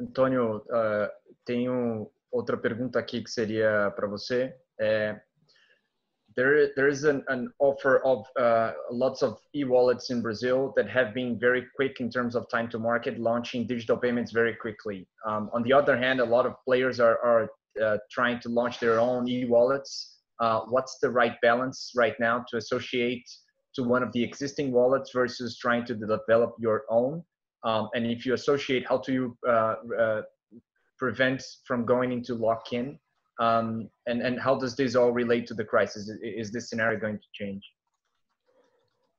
[0.00, 1.08] Antônio, uh,
[1.46, 4.54] tenho outra pergunta aqui que seria para você.
[4.80, 5.20] É,
[6.34, 11.14] there, there is an, an offer of uh, lots of e-wallets in Brazil that have
[11.14, 15.06] been very quick in terms of time to market, launching digital payments very quickly.
[15.24, 17.48] Um, on the other hand, a lot of players are, are
[18.10, 20.18] trying to launch their own e-wallets.
[20.40, 23.24] Uh, what's the right balance right now to associate
[23.74, 27.22] to one of the existing wallets versus trying to develop your own?
[27.64, 30.22] Um, and if you associate, how do you uh, uh,
[30.98, 32.98] prevent from going into lock-in?
[33.40, 36.10] Um, and, and how does this all relate to the crisis?
[36.22, 37.62] Is this scenario going to change?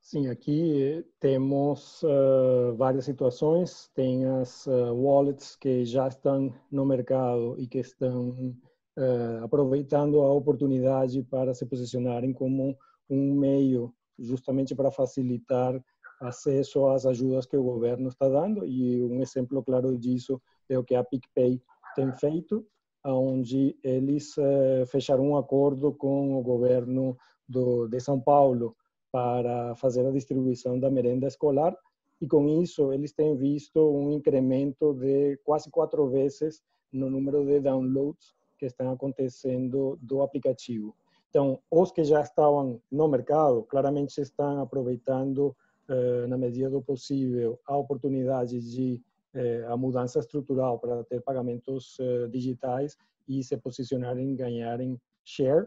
[0.08, 3.90] Sim, aqui temos uh, várias situações.
[3.92, 8.54] Tem as uh, wallets que já estão no mercado e que estão
[8.96, 12.78] uh, aproveitando a oportunidade para se posicionarem como
[13.10, 15.74] um meio justamente para facilitar
[16.20, 18.64] acesso às ajudas que o governo está dando.
[18.64, 21.60] E um exemplo claro disso é o que a PicPay
[21.96, 22.64] tem feito,
[23.04, 28.76] onde eles uh, fecharam um acordo com o governo do, de São Paulo
[29.16, 31.74] para fazer a distribuição da merenda escolar
[32.20, 36.62] e com isso eles têm visto um incremento de quase quatro vezes
[36.92, 40.94] no número de downloads que estão acontecendo do aplicativo.
[41.30, 45.56] Então, os que já estavam no mercado claramente estão aproveitando,
[45.88, 49.02] eh, na medida do possível, a oportunidade de
[49.32, 55.66] eh, a mudança estrutural para ter pagamentos eh, digitais e se posicionarem, ganharem share.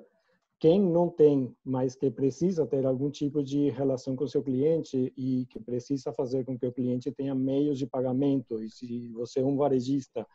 [0.59, 5.45] Quem não tem, mas que precisa ter algum tipo de relação com seu cliente e
[5.45, 9.45] que precisa fazer com que o cliente tenha meios de pagamento, e se você é
[9.45, 10.27] um varejista,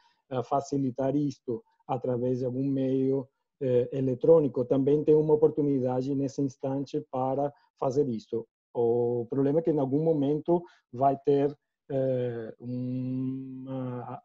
[0.44, 3.28] facilitar isto através de algum meio
[3.60, 8.46] eh, eletrônico, também tem uma oportunidade nesse instante para fazer isso.
[8.72, 11.54] O problema é que em algum momento vai ter
[11.90, 14.22] eh, uma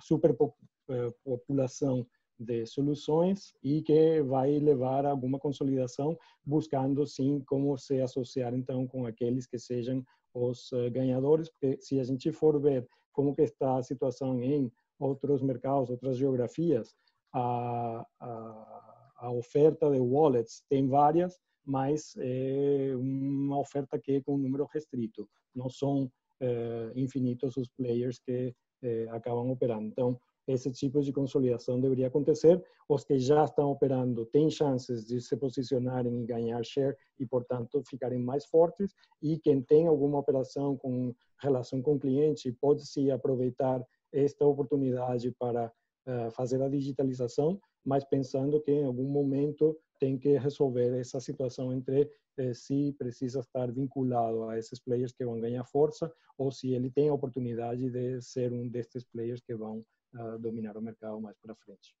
[0.00, 2.06] superpopulação
[2.38, 8.86] de soluções e que vai levar a alguma consolidação, buscando sim como se associar então
[8.86, 13.42] com aqueles que sejam os eh, ganhadores, porque se a gente for ver como que
[13.42, 16.94] está a situação em outros mercados, outras geografias,
[17.32, 24.34] a, a, a oferta de wallets tem várias, mas é uma oferta que é com
[24.34, 25.28] um número restrito.
[25.54, 26.10] Não são
[26.40, 29.86] é, infinitos os players que é, acabam operando.
[29.86, 32.62] Então, esse tipo de consolidação deveria acontecer.
[32.88, 37.82] Os que já estão operando têm chances de se posicionarem e ganhar share e, portanto,
[37.88, 38.94] ficarem mais fortes.
[39.22, 45.30] E quem tem alguma operação com relação com o cliente pode se aproveitar esta oportunidade
[45.32, 45.72] para
[46.06, 51.72] uh, fazer a digitalização, mas pensando que em algum momento tem que resolver essa situação
[51.72, 56.72] entre eh, se precisa estar vinculado a esses players que vão ganhar força ou se
[56.72, 59.84] ele tem a oportunidade de ser um destes players que vão
[60.40, 61.94] dominar o mercado mais para frente.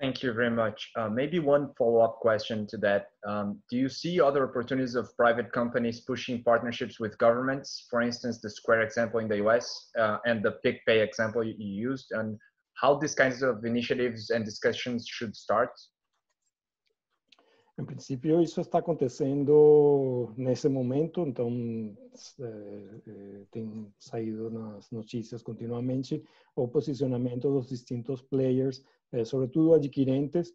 [0.00, 0.90] Thank you very much.
[0.96, 3.10] Uh, maybe one follow-up question to that.
[3.26, 7.86] Um, do you see other opportunities of private companies pushing partnerships with governments?
[7.90, 12.12] For instance, the Square example in the US uh, and the PicPay example you used,
[12.12, 12.38] and
[12.80, 15.70] how these kinds of initiatives and discussions should start?
[17.80, 21.96] Em princípio, isso está acontecendo nesse momento, então
[22.38, 26.22] é, é, tem saído nas notícias continuamente
[26.54, 30.52] o posicionamento dos distintos players, é, sobretudo adquirentes,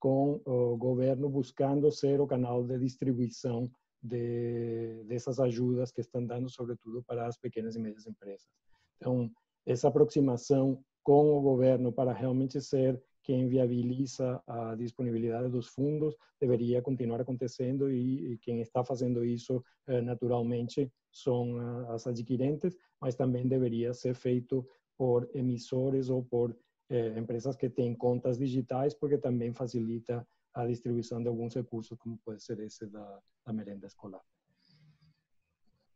[0.00, 3.70] com o governo buscando ser o canal de distribuição
[4.02, 8.48] de, dessas ajudas que estão dando, sobretudo para as pequenas e médias empresas.
[8.96, 9.30] Então,
[9.64, 16.82] essa aproximação com o governo para realmente ser quem viabiliza a disponibilidade dos fundos deveria
[16.82, 21.58] continuar acontecendo e, e quem está fazendo isso eh, naturalmente são
[21.90, 24.66] as adquirentes, mas também deveria ser feito
[24.96, 26.56] por emissores ou por
[26.88, 32.18] eh, empresas que têm contas digitais, porque também facilita a distribuição de alguns recursos, como
[32.18, 34.22] pode ser esse da, da merenda escolar.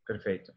[0.06, 0.54] Perfeito.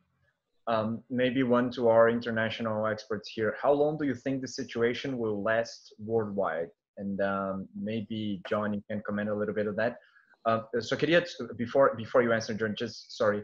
[0.68, 3.56] Um, maybe one to our international experts here.
[3.62, 6.70] How long do you think the situation will last worldwide?
[6.98, 9.98] And um, maybe John, you can comment a little bit on that.
[10.46, 11.24] Uh, só queria,
[11.56, 13.44] before, before you answer, John, just sorry.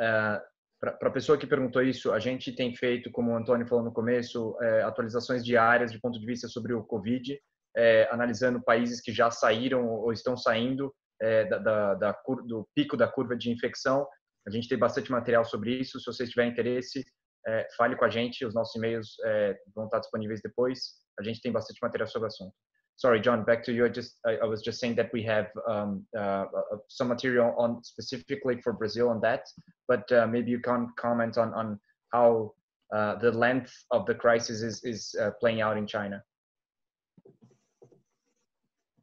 [0.00, 0.38] Uh,
[0.80, 3.92] Para a pessoa que perguntou isso, a gente tem feito, como o Antônio falou no
[3.92, 7.40] começo, é, atualizações diárias de ponto de vista sobre o Covid,
[7.74, 12.12] é, analisando países que já saíram ou estão saindo é, da, da, da,
[12.46, 14.06] do pico da curva de infecção
[14.46, 15.98] a gente tem bastante material sobre isso.
[15.98, 17.04] Se vocês tiverem interesse,
[17.46, 18.44] é, fale com a gente.
[18.44, 20.78] Os nossos e-mails é, vão estar disponíveis depois.
[21.18, 22.54] A gente tem bastante material sobre o assunto.
[22.96, 23.86] sorry, John, back to you.
[23.86, 27.54] I just I, I was just saying that we have um, uh, uh, some material
[27.58, 29.44] on specifically for Brazil on that,
[29.88, 31.78] but uh, maybe you can comment on on
[32.12, 32.52] how
[32.94, 36.22] uh, the length of the crisis is is uh, playing out in China.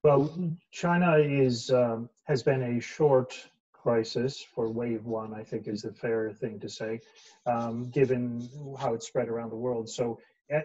[0.04, 0.34] Well,
[0.72, 3.38] China is um, has been a short
[3.82, 5.34] crisis for wave one.
[5.34, 7.00] I think is the fair thing to say,
[7.46, 8.48] um, given
[8.80, 9.90] how it's spread around the world.
[9.90, 10.20] So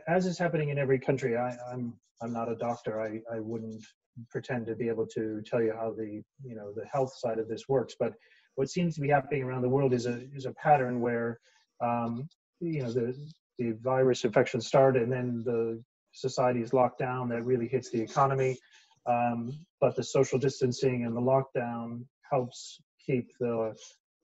[0.08, 3.00] as is happening in every country, I, I'm I'm not a doctor.
[3.00, 3.84] I, I wouldn't
[4.30, 7.48] pretend to be able to tell you how the you know the health side of
[7.48, 7.94] this works.
[7.98, 8.14] But
[8.56, 11.38] what seems to be happening around the world is a is a pattern where
[11.80, 12.28] um,
[12.60, 13.14] you know the
[13.58, 17.28] the virus infection start and then the society is locked down.
[17.28, 18.58] That really hits the economy.
[19.06, 23.74] Um, but the social distancing and the lockdown helps keep the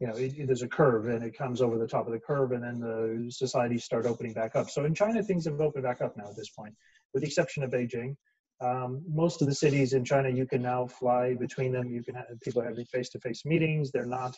[0.02, 2.18] you know, it, it, there's a curve and it comes over the top of the
[2.18, 4.68] curve and then the societies start opening back up.
[4.68, 6.74] So in China, things have opened back up now at this point,
[7.14, 8.16] with the exception of Beijing.
[8.60, 11.88] Um, most of the cities in China, you can now fly between them.
[11.88, 13.92] You can have people having face-to-face meetings.
[13.92, 14.36] They're not.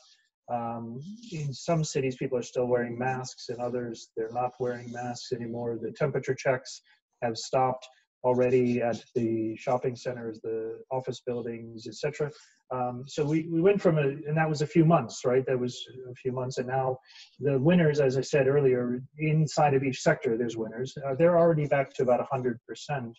[0.52, 1.00] Um,
[1.32, 3.48] in some cities, people are still wearing masks.
[3.48, 5.78] In others, they're not wearing masks anymore.
[5.80, 6.82] The temperature checks
[7.22, 7.88] have stopped
[8.22, 12.30] already at the shopping centers, the office buildings, etc.
[12.70, 15.44] Um, so we, we went from a, and that was a few months, right?
[15.46, 16.58] That was a few months.
[16.58, 16.98] And now
[17.38, 20.94] the winners, as I said earlier, inside of each sector, there's winners.
[21.06, 23.12] Uh, they're already back to about 100%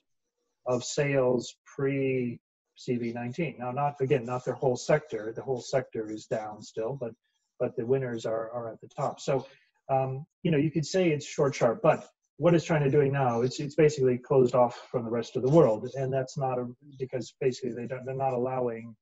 [0.67, 2.39] of sales pre
[2.77, 3.59] CV19.
[3.59, 5.31] Now, not again, not their whole sector.
[5.35, 7.11] The whole sector is down still, but
[7.59, 9.21] but the winners are, are at the top.
[9.21, 9.45] So,
[9.89, 13.41] um, you know, you could say it's short, sharp, but what is China doing now?
[13.41, 16.67] It's it's basically closed off from the rest of the world, and that's not a,
[16.99, 18.95] because basically they don't they're not allowing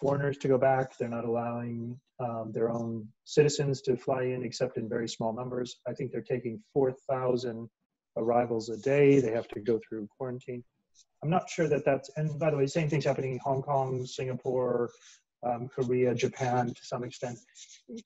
[0.00, 0.96] foreigners to go back.
[0.96, 5.76] They're not allowing um, their own citizens to fly in, except in very small numbers.
[5.88, 7.68] I think they're taking four thousand
[8.16, 9.20] arrivals a day.
[9.20, 10.62] They have to go through quarantine.
[11.22, 14.06] I'm not sure that that's and by the way, same thing's happening in Hong Kong,
[14.06, 14.90] Singapore,
[15.44, 17.38] um, Korea, Japan to some extent.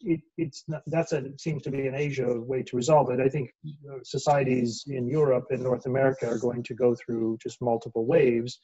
[0.01, 3.20] It, it's not, that's a seems to be an Asia way to resolve it.
[3.20, 3.51] I think
[4.03, 8.59] societies in Europe and North America are going to go through just multiple waves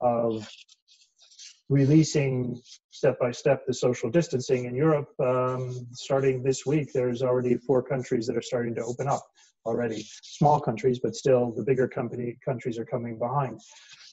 [0.00, 0.48] of
[1.68, 2.60] releasing
[2.90, 5.08] step by step the social distancing in Europe.
[5.20, 9.22] Um, starting this week, there's already four countries that are starting to open up
[9.64, 10.06] already.
[10.22, 13.60] Small countries, but still the bigger company countries are coming behind.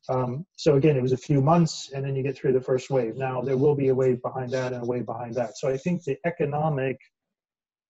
[0.09, 2.89] Um, so again, it was a few months, and then you get through the first
[2.89, 3.15] wave.
[3.15, 5.57] Now there will be a wave behind that and a wave behind that.
[5.57, 6.97] So I think the economic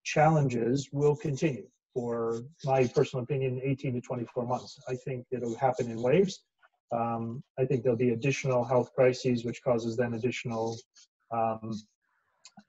[0.03, 4.78] challenges will continue for my personal opinion, 18 to 24 months.
[4.88, 6.43] I think it'll happen in waves.
[6.91, 10.77] Um, I think there'll be additional health crises, which causes then additional
[11.31, 11.71] um,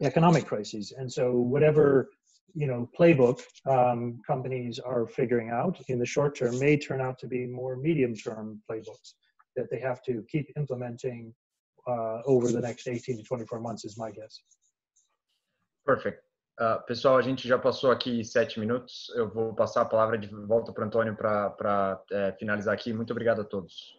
[0.03, 0.93] economic crises.
[0.97, 2.11] And so whatever
[2.55, 7.19] you know playbook um, companies are figuring out in the short term may turn out
[7.21, 9.15] to be more medium term playbooks
[9.57, 11.33] that they have to keep implementing
[11.87, 14.41] uh, over the next 18 to 24 months is my guess.
[15.85, 16.23] Perfect.
[16.61, 19.11] Uh, pessoal, a gente já passou aqui sete minutos.
[19.17, 22.93] Eu vou passar a palavra de volta para o Antônio para é, finalizar aqui.
[22.93, 23.99] Muito obrigado a todos.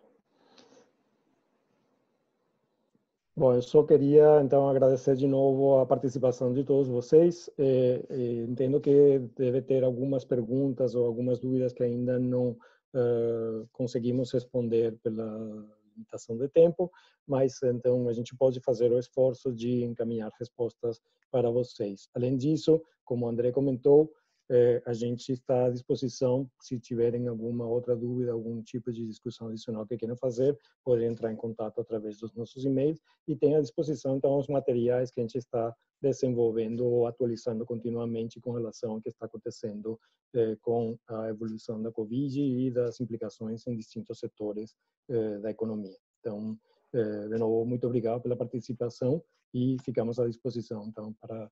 [3.33, 7.49] Bom, eu só queria então agradecer de novo a participação de todos vocês.
[7.57, 13.65] É, é, entendo que deve ter algumas perguntas ou algumas dúvidas que ainda não uh,
[13.71, 15.65] conseguimos responder pela
[15.95, 16.91] limitação de tempo,
[17.25, 20.99] mas então a gente pode fazer o esforço de encaminhar respostas
[21.31, 22.09] para vocês.
[22.13, 24.11] Além disso, como o André comentou,
[24.49, 29.47] eh, a gente está à disposição, se tiverem alguma outra dúvida, algum tipo de discussão
[29.47, 33.61] adicional que queiram fazer, podem entrar em contato através dos nossos e-mails e tem à
[33.61, 39.01] disposição então os materiais que a gente está desenvolvendo ou atualizando continuamente com relação ao
[39.01, 39.99] que está acontecendo
[40.35, 44.75] eh, com a evolução da Covid e das implicações em distintos setores
[45.09, 45.97] eh, da economia.
[46.19, 46.57] Então,
[46.93, 49.23] de novo, muito obrigado pela participação
[49.53, 51.49] e ficamos à disposição então para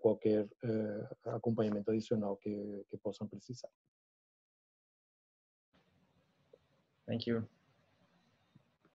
[0.00, 3.70] qualquer uh, acompanhamento adicional que, que possam precisar.
[7.06, 7.59] Thank you.